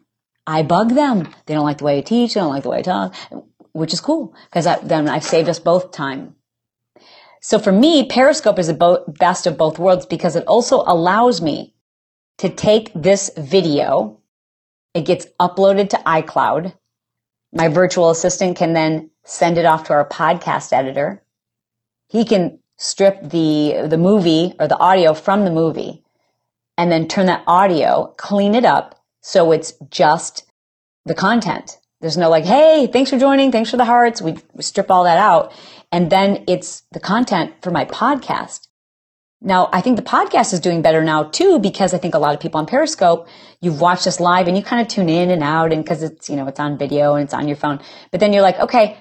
I 0.47 0.63
bug 0.63 0.95
them. 0.95 1.32
They 1.45 1.54
don't 1.54 1.65
like 1.65 1.78
the 1.78 1.84
way 1.84 1.99
I 1.99 2.02
teach. 2.02 2.34
They 2.34 2.39
don't 2.39 2.49
like 2.49 2.63
the 2.63 2.69
way 2.69 2.80
I 2.80 2.82
talk, 2.82 3.15
which 3.73 3.93
is 3.93 4.02
cool 4.02 4.34
because 4.49 4.65
then 4.84 5.08
I've 5.08 5.23
saved 5.23 5.49
us 5.49 5.60
both 5.60 5.91
time. 5.91 6.36
So 7.41 7.60
for 7.60 7.71
me, 7.71 8.06
Periscope 8.06 8.60
is 8.60 8.67
the 8.67 8.73
bo- 8.73 9.06
best 9.08 9.47
of 9.47 9.58
both 9.58 9.80
worlds 9.80 10.06
because 10.06 10.36
it 10.36 10.45
also 10.47 10.84
allows 10.86 11.41
me 11.41 11.73
to 12.39 12.49
take 12.49 12.91
this 12.93 13.30
video. 13.38 14.19
It 14.93 15.06
gets 15.06 15.28
uploaded 15.39 15.89
to 15.91 15.97
iCloud. 15.97 16.73
My 17.54 17.67
virtual 17.67 18.10
assistant 18.10 18.58
can 18.58 18.73
then 18.73 19.12
send 19.23 19.58
it 19.58 19.65
off 19.65 19.86
to 19.86 19.93
our 19.93 20.08
podcast 20.08 20.73
editor. 20.73 21.23
He 22.08 22.25
can 22.25 22.60
strip 22.80 23.22
the, 23.22 23.86
the 23.88 23.98
movie 23.98 24.54
or 24.58 24.68
the 24.68 24.80
audio 24.80 25.13
from 25.13 25.44
the 25.44 25.52
movie 25.52 26.02
and 26.78 26.89
then 26.89 27.08
turn 27.08 27.26
that 27.26 27.44
audio, 27.46 28.13
clean 28.18 28.56
it 28.56 28.63
up, 28.63 29.04
so 29.22 29.52
it's 29.52 29.74
just 29.89 30.46
the 31.06 31.13
content. 31.13 31.78
There's 32.00 32.15
no 32.15 32.30
like, 32.30 32.46
hey, 32.46 32.88
thanks 32.92 33.10
for 33.10 33.20
joining. 33.20 33.52
Thanks 33.52 33.70
for 33.70 33.76
the 33.76 33.84
hearts. 33.84 34.22
We, 34.22 34.38
we 34.54 34.63
strip 34.63 34.89
all 34.89 35.04
that 35.04 35.18
out. 35.18 35.52
And 35.92 36.10
then 36.10 36.46
it's 36.48 36.84
the 36.94 37.02
content 37.02 37.54
for 37.62 37.70
my 37.70 37.84
podcast. 37.84 38.68
Now, 39.42 39.70
I 39.74 39.82
think 39.82 39.98
the 39.98 40.02
podcast 40.02 40.54
is 40.54 40.62
doing 40.62 40.82
better 40.82 41.04
now 41.04 41.24
too, 41.24 41.60
because 41.60 41.94
I 41.94 41.98
think 41.98 42.15
a 42.15 42.20
lot 42.20 42.34
of 42.34 42.39
people 42.39 42.60
on 42.60 42.65
Periscope, 42.65 43.28
you've 43.60 43.82
watched 43.82 44.08
us 44.08 44.22
live 44.22 44.48
and 44.48 44.56
you 44.56 44.63
kind 44.63 44.82
of 44.82 44.88
tune 44.88 45.10
in 45.10 45.30
and 45.30 45.44
out 45.44 45.74
and 45.74 45.86
cause 45.86 46.02
it's, 46.02 46.30
you 46.30 46.38
know, 46.38 46.48
it's 46.48 46.60
on 46.62 46.78
video 46.78 47.15
and 47.15 47.26
it's 47.26 47.34
on 47.34 47.48
your 47.50 47.58
phone. 47.58 47.82
But 48.12 48.22
then 48.22 48.32
you're 48.32 48.42
like, 48.42 48.60
okay, 48.60 48.98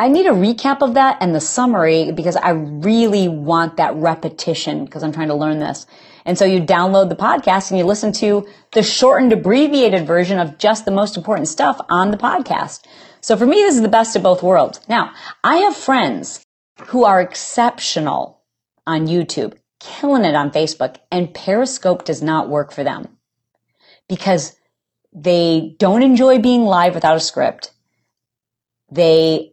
I 0.00 0.08
need 0.08 0.24
a 0.24 0.30
recap 0.30 0.80
of 0.80 0.94
that 0.94 1.18
and 1.20 1.34
the 1.34 1.42
summary 1.42 2.10
because 2.10 2.34
I 2.34 2.52
really 2.52 3.28
want 3.28 3.76
that 3.76 3.94
repetition 3.96 4.86
because 4.86 5.02
I'm 5.02 5.12
trying 5.12 5.28
to 5.28 5.34
learn 5.34 5.58
this. 5.58 5.86
And 6.24 6.38
so 6.38 6.46
you 6.46 6.62
download 6.62 7.10
the 7.10 7.16
podcast 7.16 7.70
and 7.70 7.78
you 7.78 7.84
listen 7.84 8.10
to 8.12 8.48
the 8.72 8.82
shortened, 8.82 9.34
abbreviated 9.34 10.06
version 10.06 10.38
of 10.38 10.56
just 10.56 10.86
the 10.86 10.90
most 10.90 11.18
important 11.18 11.48
stuff 11.48 11.78
on 11.90 12.12
the 12.12 12.16
podcast. 12.16 12.86
So 13.20 13.36
for 13.36 13.44
me, 13.44 13.56
this 13.56 13.74
is 13.74 13.82
the 13.82 13.88
best 13.88 14.16
of 14.16 14.22
both 14.22 14.42
worlds. 14.42 14.80
Now, 14.88 15.12
I 15.44 15.56
have 15.56 15.76
friends 15.76 16.46
who 16.86 17.04
are 17.04 17.20
exceptional 17.20 18.40
on 18.86 19.06
YouTube, 19.06 19.58
killing 19.80 20.24
it 20.24 20.34
on 20.34 20.50
Facebook, 20.50 20.96
and 21.12 21.34
Periscope 21.34 22.06
does 22.06 22.22
not 22.22 22.48
work 22.48 22.72
for 22.72 22.82
them 22.84 23.18
because 24.08 24.56
they 25.12 25.76
don't 25.78 26.02
enjoy 26.02 26.38
being 26.38 26.64
live 26.64 26.94
without 26.94 27.18
a 27.18 27.20
script. 27.20 27.72
They 28.90 29.52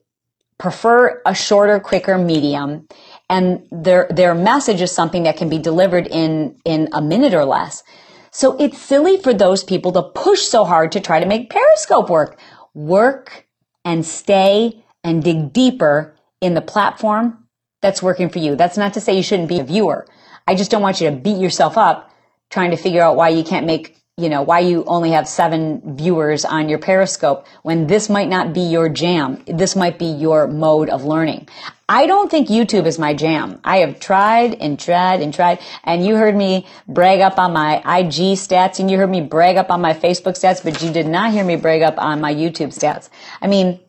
prefer 0.58 1.22
a 1.26 1.36
shorter, 1.36 1.80
quicker 1.80 2.18
medium 2.18 2.88
and 3.30 3.68
their 3.72 4.08
their 4.10 4.34
message 4.34 4.82
is 4.82 4.92
something 4.92 5.24
that 5.24 5.38
can 5.38 5.50
be 5.50 5.58
delivered 5.58 6.08
in 6.08 6.58
in 6.66 6.90
a 6.94 7.02
minute 7.02 7.34
or 7.34 7.46
less. 7.46 7.84
So 8.32 8.56
it's 8.58 8.80
silly 8.80 9.18
for 9.18 9.34
those 9.34 9.64
people 9.64 9.92
to 9.94 10.04
push 10.04 10.42
so 10.42 10.64
hard 10.64 10.92
to 10.94 11.00
try 11.00 11.20
to 11.20 11.26
make 11.26 11.50
Periscope 11.50 12.10
work. 12.10 12.40
Work 12.74 13.48
and 13.84 14.06
stay 14.06 14.84
and 15.04 15.24
dig 15.24 15.54
deeper 15.54 16.16
in 16.42 16.54
the 16.54 16.62
platform 16.62 17.46
that's 17.82 18.04
working 18.04 18.30
for 18.30 18.40
you. 18.40 18.56
That's 18.56 18.78
not 18.78 18.94
to 18.94 19.02
say 19.02 19.16
you 19.16 19.24
shouldn't 19.24 19.50
be 19.50 19.60
a 19.60 19.64
viewer. 19.64 20.08
I 20.48 20.56
just 20.56 20.72
don't 20.72 20.82
want 20.82 21.02
you 21.02 21.10
to 21.10 21.16
beat 21.16 21.38
yourself 21.38 21.78
up 21.78 22.12
trying 22.50 22.72
to 22.72 22.78
figure 22.78 23.02
out 23.02 23.16
why 23.16 23.30
you 23.30 23.44
can't 23.44 23.66
make 23.66 23.98
you 24.20 24.30
know, 24.30 24.42
why 24.42 24.60
you 24.62 24.84
only 24.86 25.12
have 25.12 25.28
seven 25.28 25.96
viewers 25.96 26.44
on 26.44 26.70
your 26.70 26.80
Periscope 26.80 27.46
when 27.62 27.86
this 27.86 28.10
might 28.10 28.28
not 28.28 28.52
be 28.52 28.62
your 28.62 28.90
jam. 28.90 29.44
This 29.46 29.76
might 29.76 30.00
be 30.00 30.08
your 30.08 30.48
mode 30.48 30.90
of 30.90 31.06
learning. 31.06 31.48
I 31.88 32.08
don't 32.08 32.30
think 32.30 32.48
YouTube 32.48 32.88
is 32.88 32.98
my 32.98 33.14
jam. 33.14 33.60
I 33.64 33.78
have 33.78 34.00
tried 34.00 34.56
and 34.56 34.80
tried 34.80 35.22
and 35.22 35.32
tried. 35.32 35.60
And 35.84 36.04
you 36.04 36.16
heard 36.16 36.36
me 36.36 36.66
brag 36.88 37.22
up 37.22 37.38
on 37.38 37.54
my 37.54 37.78
IG 37.78 38.38
stats 38.38 38.80
and 38.80 38.90
you 38.90 38.98
heard 38.98 39.10
me 39.12 39.22
brag 39.22 39.56
up 39.56 39.70
on 39.70 39.82
my 39.82 39.94
Facebook 39.94 40.34
stats, 40.34 40.64
but 40.64 40.82
you 40.82 40.92
did 40.92 41.06
not 41.06 41.32
hear 41.32 41.46
me 41.46 41.56
brag 41.56 41.84
up 41.84 42.00
on 42.00 42.20
my 42.20 42.34
YouTube 42.34 42.74
stats. 42.74 43.10
I 43.40 43.46
mean, 43.46 43.80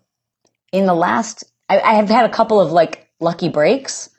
in 0.72 0.84
the 0.84 0.94
last, 0.94 1.44
I, 1.70 1.80
I 1.80 1.94
have 1.94 2.10
had 2.10 2.26
a 2.26 2.32
couple 2.32 2.60
of 2.60 2.70
like 2.70 3.08
lucky 3.18 3.48
breaks. 3.48 4.10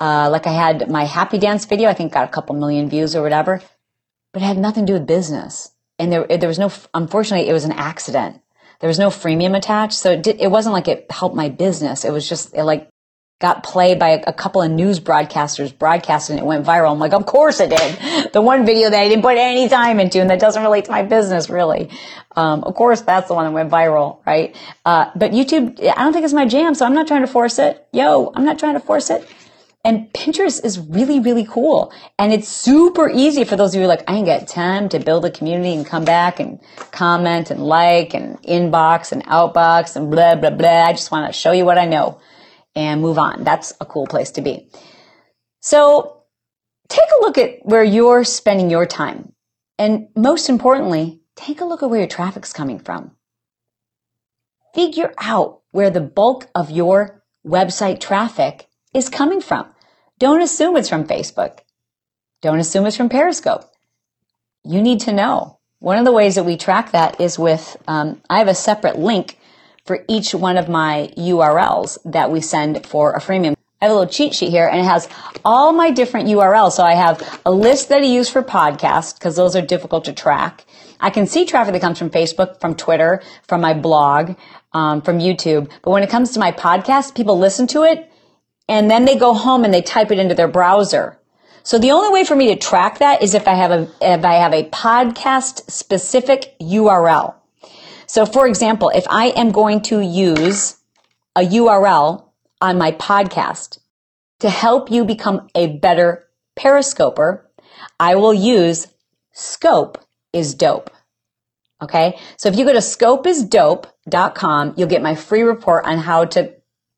Uh, 0.00 0.30
like 0.30 0.46
I 0.46 0.52
had 0.52 0.90
my 0.90 1.04
happy 1.04 1.36
dance 1.36 1.66
video, 1.66 1.90
I 1.90 1.92
think 1.92 2.14
got 2.14 2.24
a 2.24 2.32
couple 2.32 2.56
million 2.56 2.88
views 2.88 3.14
or 3.14 3.22
whatever 3.22 3.60
but 4.32 4.42
it 4.42 4.46
had 4.46 4.58
nothing 4.58 4.86
to 4.86 4.92
do 4.92 4.98
with 4.98 5.06
business. 5.06 5.70
And 5.98 6.12
there, 6.12 6.26
there 6.26 6.48
was 6.48 6.58
no, 6.58 6.70
unfortunately, 6.94 7.48
it 7.48 7.52
was 7.52 7.64
an 7.64 7.72
accident. 7.72 8.40
There 8.80 8.88
was 8.88 8.98
no 8.98 9.08
freemium 9.08 9.56
attached. 9.56 9.98
So 9.98 10.12
it 10.12 10.22
did, 10.22 10.40
it 10.40 10.50
wasn't 10.50 10.74
like 10.74 10.88
it 10.88 11.10
helped 11.10 11.34
my 11.34 11.48
business. 11.48 12.04
It 12.04 12.12
was 12.12 12.28
just, 12.28 12.54
it 12.54 12.62
like 12.62 12.88
got 13.40 13.62
played 13.62 14.00
by 14.00 14.10
a, 14.10 14.32
couple 14.32 14.62
of 14.62 14.70
news 14.70 14.98
broadcasters 14.98 15.76
broadcasting 15.76 16.38
it 16.38 16.44
went 16.44 16.66
viral. 16.66 16.90
I'm 16.90 16.98
like, 16.98 17.12
of 17.12 17.24
course 17.26 17.60
it 17.60 17.70
did. 17.70 18.32
The 18.32 18.42
one 18.42 18.66
video 18.66 18.90
that 18.90 19.00
I 19.00 19.08
didn't 19.08 19.22
put 19.22 19.38
any 19.38 19.68
time 19.68 20.00
into 20.00 20.20
and 20.20 20.28
that 20.30 20.40
doesn't 20.40 20.62
relate 20.62 20.84
to 20.86 20.90
my 20.90 21.02
business 21.02 21.48
really. 21.48 21.90
Um, 22.36 22.62
of 22.64 22.74
course 22.74 23.00
that's 23.00 23.28
the 23.28 23.34
one 23.34 23.44
that 23.46 23.52
went 23.52 23.70
viral, 23.70 24.18
right? 24.26 24.54
Uh, 24.84 25.10
but 25.14 25.30
YouTube, 25.30 25.80
I 25.80 25.94
don't 26.02 26.12
think 26.12 26.24
it's 26.24 26.34
my 26.34 26.46
jam. 26.46 26.74
So 26.74 26.84
I'm 26.84 26.94
not 26.94 27.06
trying 27.06 27.22
to 27.22 27.28
force 27.28 27.58
it. 27.58 27.86
Yo, 27.92 28.32
I'm 28.34 28.44
not 28.44 28.58
trying 28.58 28.74
to 28.74 28.80
force 28.80 29.10
it. 29.10 29.26
And 29.84 30.12
Pinterest 30.12 30.64
is 30.64 30.78
really, 30.78 31.20
really 31.20 31.44
cool. 31.44 31.92
And 32.18 32.32
it's 32.32 32.48
super 32.48 33.08
easy 33.08 33.44
for 33.44 33.56
those 33.56 33.74
of 33.74 33.80
you 33.80 33.86
like, 33.86 34.02
I 34.10 34.16
ain't 34.16 34.26
got 34.26 34.48
time 34.48 34.88
to 34.90 34.98
build 34.98 35.24
a 35.24 35.30
community 35.30 35.74
and 35.74 35.86
come 35.86 36.04
back 36.04 36.40
and 36.40 36.60
comment 36.90 37.50
and 37.50 37.62
like 37.64 38.12
and 38.12 38.42
inbox 38.42 39.12
and 39.12 39.24
outbox 39.24 39.96
and 39.96 40.10
blah, 40.10 40.34
blah, 40.34 40.50
blah. 40.50 40.84
I 40.86 40.92
just 40.92 41.10
want 41.10 41.26
to 41.26 41.32
show 41.32 41.52
you 41.52 41.64
what 41.64 41.78
I 41.78 41.86
know 41.86 42.20
and 42.74 43.00
move 43.00 43.18
on. 43.18 43.44
That's 43.44 43.72
a 43.80 43.86
cool 43.86 44.06
place 44.06 44.32
to 44.32 44.42
be. 44.42 44.68
So 45.60 46.22
take 46.88 47.08
a 47.18 47.24
look 47.24 47.38
at 47.38 47.60
where 47.62 47.84
you're 47.84 48.24
spending 48.24 48.70
your 48.70 48.84
time. 48.84 49.32
And 49.78 50.08
most 50.16 50.48
importantly, 50.48 51.20
take 51.36 51.60
a 51.60 51.64
look 51.64 51.82
at 51.82 51.90
where 51.90 52.00
your 52.00 52.08
traffic's 52.08 52.52
coming 52.52 52.80
from. 52.80 53.12
Figure 54.74 55.14
out 55.18 55.62
where 55.70 55.90
the 55.90 56.00
bulk 56.00 56.48
of 56.54 56.70
your 56.70 57.22
website 57.46 58.00
traffic 58.00 58.67
is 58.94 59.08
coming 59.08 59.40
from. 59.40 59.66
Don't 60.18 60.42
assume 60.42 60.76
it's 60.76 60.88
from 60.88 61.06
Facebook. 61.06 61.60
Don't 62.40 62.58
assume 62.58 62.86
it's 62.86 62.96
from 62.96 63.08
Periscope. 63.08 63.64
You 64.64 64.82
need 64.82 65.00
to 65.00 65.12
know. 65.12 65.58
One 65.80 65.98
of 65.98 66.04
the 66.04 66.12
ways 66.12 66.34
that 66.34 66.44
we 66.44 66.56
track 66.56 66.90
that 66.92 67.20
is 67.20 67.38
with, 67.38 67.76
um, 67.86 68.20
I 68.28 68.38
have 68.38 68.48
a 68.48 68.54
separate 68.54 68.98
link 68.98 69.38
for 69.84 70.04
each 70.08 70.34
one 70.34 70.56
of 70.56 70.68
my 70.68 71.12
URLs 71.16 71.98
that 72.04 72.30
we 72.30 72.40
send 72.40 72.84
for 72.84 73.12
a 73.12 73.20
freemium. 73.20 73.54
I 73.80 73.84
have 73.84 73.92
a 73.92 73.94
little 73.94 74.12
cheat 74.12 74.34
sheet 74.34 74.50
here 74.50 74.66
and 74.66 74.80
it 74.80 74.84
has 74.84 75.08
all 75.44 75.72
my 75.72 75.92
different 75.92 76.28
URLs. 76.28 76.72
So 76.72 76.82
I 76.82 76.94
have 76.94 77.40
a 77.46 77.52
list 77.52 77.90
that 77.90 78.02
I 78.02 78.06
use 78.06 78.28
for 78.28 78.42
podcasts 78.42 79.14
because 79.14 79.36
those 79.36 79.54
are 79.54 79.62
difficult 79.62 80.04
to 80.06 80.12
track. 80.12 80.64
I 80.98 81.10
can 81.10 81.28
see 81.28 81.46
traffic 81.46 81.74
that 81.74 81.80
comes 81.80 81.98
from 81.98 82.10
Facebook, 82.10 82.60
from 82.60 82.74
Twitter, 82.74 83.22
from 83.46 83.60
my 83.60 83.72
blog, 83.72 84.36
um, 84.72 85.00
from 85.00 85.20
YouTube. 85.20 85.70
But 85.82 85.92
when 85.92 86.02
it 86.02 86.10
comes 86.10 86.32
to 86.32 86.40
my 86.40 86.50
podcast, 86.50 87.14
people 87.14 87.38
listen 87.38 87.68
to 87.68 87.84
it 87.84 88.07
and 88.68 88.90
then 88.90 89.04
they 89.04 89.16
go 89.16 89.34
home 89.34 89.64
and 89.64 89.72
they 89.72 89.82
type 89.82 90.10
it 90.10 90.18
into 90.18 90.34
their 90.34 90.48
browser. 90.48 91.18
So 91.62 91.78
the 91.78 91.90
only 91.90 92.12
way 92.12 92.24
for 92.24 92.36
me 92.36 92.48
to 92.48 92.56
track 92.56 92.98
that 92.98 93.22
is 93.22 93.34
if 93.34 93.46
I 93.48 93.54
have 93.54 93.70
a, 93.70 93.82
if 94.00 94.24
I 94.24 94.34
have 94.34 94.52
a 94.52 94.68
podcast 94.70 95.70
specific 95.70 96.54
URL. 96.60 97.34
So 98.06 98.24
for 98.24 98.46
example, 98.46 98.90
if 98.94 99.04
I 99.08 99.26
am 99.36 99.50
going 99.50 99.82
to 99.82 100.00
use 100.00 100.78
a 101.36 101.42
URL 101.42 102.24
on 102.60 102.78
my 102.78 102.92
podcast 102.92 103.78
to 104.40 104.50
help 104.50 104.90
you 104.90 105.04
become 105.04 105.48
a 105.54 105.76
better 105.78 106.26
periscoper, 106.56 107.50
I 108.00 108.14
will 108.16 108.34
use 108.34 108.88
scope 109.32 109.98
is 110.32 110.54
dope. 110.54 110.90
Okay. 111.80 112.18
So 112.36 112.48
if 112.48 112.56
you 112.56 112.64
go 112.64 112.72
to 112.72 112.78
scopeisdope.com, 112.78 114.74
you'll 114.76 114.88
get 114.88 115.02
my 115.02 115.14
free 115.14 115.42
report 115.42 115.84
on 115.84 115.98
how 115.98 116.24
to 116.26 116.54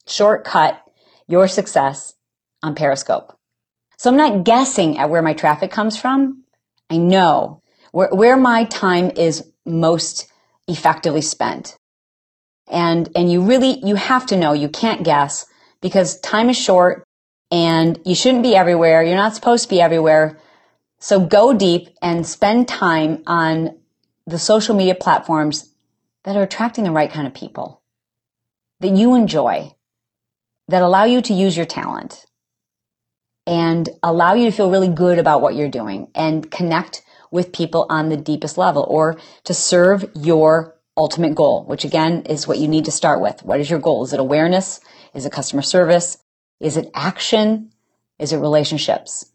shortcut 0.06 0.80
your 1.30 1.48
success 1.48 2.14
on 2.62 2.74
Periscope. 2.74 3.36
So 3.96 4.10
I'm 4.10 4.16
not 4.16 4.44
guessing 4.44 4.98
at 4.98 5.10
where 5.10 5.22
my 5.22 5.32
traffic 5.32 5.70
comes 5.70 5.96
from. 5.96 6.44
I 6.88 6.96
know 6.96 7.62
where, 7.92 8.08
where 8.08 8.36
my 8.36 8.64
time 8.64 9.10
is 9.10 9.44
most 9.64 10.26
effectively 10.66 11.22
spent. 11.22 11.76
And, 12.68 13.08
and 13.14 13.30
you 13.30 13.42
really, 13.42 13.78
you 13.84 13.96
have 13.96 14.26
to 14.26 14.36
know, 14.36 14.52
you 14.52 14.68
can't 14.68 15.04
guess 15.04 15.46
because 15.80 16.20
time 16.20 16.50
is 16.50 16.56
short 16.56 17.04
and 17.50 17.98
you 18.04 18.14
shouldn't 18.14 18.42
be 18.42 18.54
everywhere. 18.54 19.02
You're 19.02 19.16
not 19.16 19.34
supposed 19.34 19.64
to 19.64 19.70
be 19.70 19.80
everywhere. 19.80 20.38
So 20.98 21.20
go 21.20 21.52
deep 21.52 21.88
and 22.02 22.26
spend 22.26 22.68
time 22.68 23.22
on 23.26 23.78
the 24.26 24.38
social 24.38 24.74
media 24.74 24.94
platforms 24.94 25.74
that 26.24 26.36
are 26.36 26.42
attracting 26.42 26.84
the 26.84 26.90
right 26.90 27.10
kind 27.10 27.26
of 27.26 27.34
people 27.34 27.82
that 28.80 28.90
you 28.90 29.14
enjoy, 29.14 29.72
that 30.70 30.82
allow 30.82 31.04
you 31.04 31.20
to 31.22 31.34
use 31.34 31.56
your 31.56 31.66
talent 31.66 32.26
and 33.46 33.88
allow 34.02 34.34
you 34.34 34.46
to 34.46 34.52
feel 34.52 34.70
really 34.70 34.88
good 34.88 35.18
about 35.18 35.42
what 35.42 35.54
you're 35.54 35.68
doing 35.68 36.08
and 36.14 36.50
connect 36.50 37.02
with 37.30 37.52
people 37.52 37.86
on 37.90 38.08
the 38.08 38.16
deepest 38.16 38.56
level 38.56 38.86
or 38.88 39.18
to 39.44 39.54
serve 39.54 40.04
your 40.14 40.76
ultimate 40.96 41.34
goal, 41.34 41.64
which 41.64 41.84
again 41.84 42.22
is 42.26 42.46
what 42.46 42.58
you 42.58 42.68
need 42.68 42.84
to 42.84 42.90
start 42.90 43.20
with. 43.20 43.42
What 43.42 43.60
is 43.60 43.70
your 43.70 43.78
goal? 43.78 44.04
Is 44.04 44.12
it 44.12 44.20
awareness? 44.20 44.80
Is 45.14 45.26
it 45.26 45.32
customer 45.32 45.62
service? 45.62 46.18
Is 46.60 46.76
it 46.76 46.90
action? 46.94 47.72
Is 48.18 48.32
it 48.32 48.38
relationships? 48.38 49.26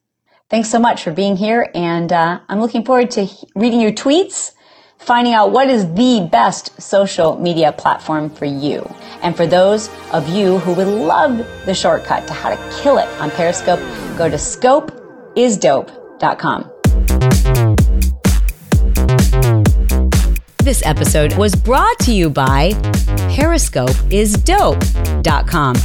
Thanks 0.49 0.69
so 0.69 0.79
much 0.79 1.03
for 1.03 1.11
being 1.11 1.35
here. 1.35 1.69
And 1.73 2.11
uh, 2.13 2.39
I'm 2.47 2.61
looking 2.61 2.85
forward 2.85 3.11
to 3.11 3.27
reading 3.55 3.81
your 3.81 3.91
tweets, 3.91 4.53
finding 5.05 5.33
out 5.33 5.51
what 5.51 5.69
is 5.69 5.85
the 5.93 6.27
best 6.31 6.81
social 6.81 7.37
media 7.39 7.71
platform 7.71 8.27
for 8.29 8.45
you. 8.45 8.81
And 9.21 9.37
for 9.37 9.45
those 9.45 9.91
of 10.11 10.27
you 10.29 10.57
who 10.59 10.73
would 10.73 10.87
love 10.87 11.37
the 11.65 11.75
shortcut 11.75 12.25
to 12.27 12.33
how 12.33 12.49
to 12.49 12.57
kill 12.81 12.97
it 12.97 13.07
on 13.19 13.29
Periscope, 13.31 13.79
go 14.17 14.27
to 14.27 14.37
scopeisdope.com. 14.37 16.71
This 20.57 20.81
episode 20.83 21.35
was 21.35 21.53
brought 21.53 21.99
to 21.99 22.11
you 22.11 22.31
by 22.31 22.71
periscopeisdope.com. 23.35 25.75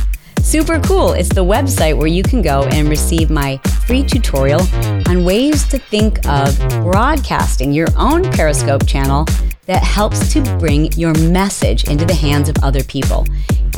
Super 0.50 0.80
cool. 0.80 1.12
It's 1.12 1.28
the 1.28 1.44
website 1.44 1.96
where 1.96 2.08
you 2.08 2.24
can 2.24 2.42
go 2.42 2.64
and 2.72 2.88
receive 2.88 3.30
my 3.30 3.58
free 3.86 4.02
tutorial 4.02 4.60
on 5.06 5.24
ways 5.24 5.64
to 5.68 5.78
think 5.78 6.26
of 6.26 6.58
broadcasting 6.82 7.70
your 7.70 7.86
own 7.96 8.24
Periscope 8.32 8.84
channel 8.84 9.26
that 9.66 9.80
helps 9.84 10.32
to 10.32 10.42
bring 10.58 10.90
your 10.94 11.14
message 11.20 11.84
into 11.84 12.04
the 12.04 12.14
hands 12.14 12.48
of 12.48 12.56
other 12.64 12.82
people. 12.82 13.28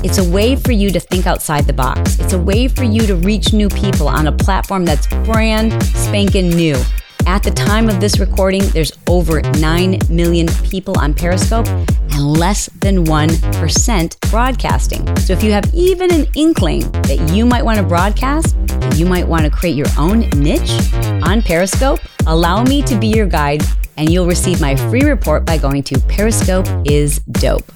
It's 0.03 0.17
a 0.17 0.25
way 0.25 0.57
for 0.57 0.73
you 0.73 0.89
to 0.93 0.99
think 0.99 1.27
outside 1.27 1.67
the 1.67 1.75
box. 1.75 2.19
It's 2.19 2.33
a 2.33 2.39
way 2.39 2.69
for 2.69 2.85
you 2.85 3.07
to 3.07 3.17
reach 3.17 3.53
new 3.53 3.69
people 3.69 4.09
on 4.09 4.27
a 4.27 4.33
platform 4.33 4.87
that's 4.87 5.07
brand 5.27 5.75
spanking 5.95 6.49
new. 6.49 6.83
At 7.27 7.43
the 7.43 7.51
time 7.51 7.89
of 7.89 8.01
this 8.01 8.19
recording, 8.19 8.63
there's 8.69 8.93
over 9.09 9.41
9 9.43 9.99
million 10.09 10.49
people 10.65 10.99
on 10.99 11.15
Periscope 11.15 11.67
and 11.69 12.21
less 12.21 12.67
than 12.81 13.05
1% 13.05 14.31
broadcasting. 14.31 15.17
So 15.19 15.33
if 15.33 15.43
you 15.43 15.53
have 15.53 15.73
even 15.75 16.13
an 16.13 16.27
inkling 16.35 16.91
that 16.93 17.31
you 17.33 17.47
might 17.47 17.65
want 17.65 17.79
to 17.79 17.85
broadcast, 17.85 18.57
that 18.67 18.97
you 18.97 19.07
might 19.07 19.27
want 19.27 19.45
to 19.45 19.51
create 19.51 19.77
your 19.77 19.89
own 19.99 20.29
niche 20.31 20.73
on 21.23 21.43
Periscope, 21.43 22.01
allow 22.27 22.63
me 22.65 22.83
to 22.83 22.99
be 22.99 23.09
your 23.09 23.27
guide 23.27 23.63
and 23.97 24.11
you'll 24.11 24.27
receive 24.27 24.61
my 24.61 24.75
free 24.75 25.03
report 25.03 25.45
by 25.45 25.59
going 25.59 25.83
to 25.85 25.99
Periscope 26.01 26.67
is 26.85 27.21
dope. 27.21 27.71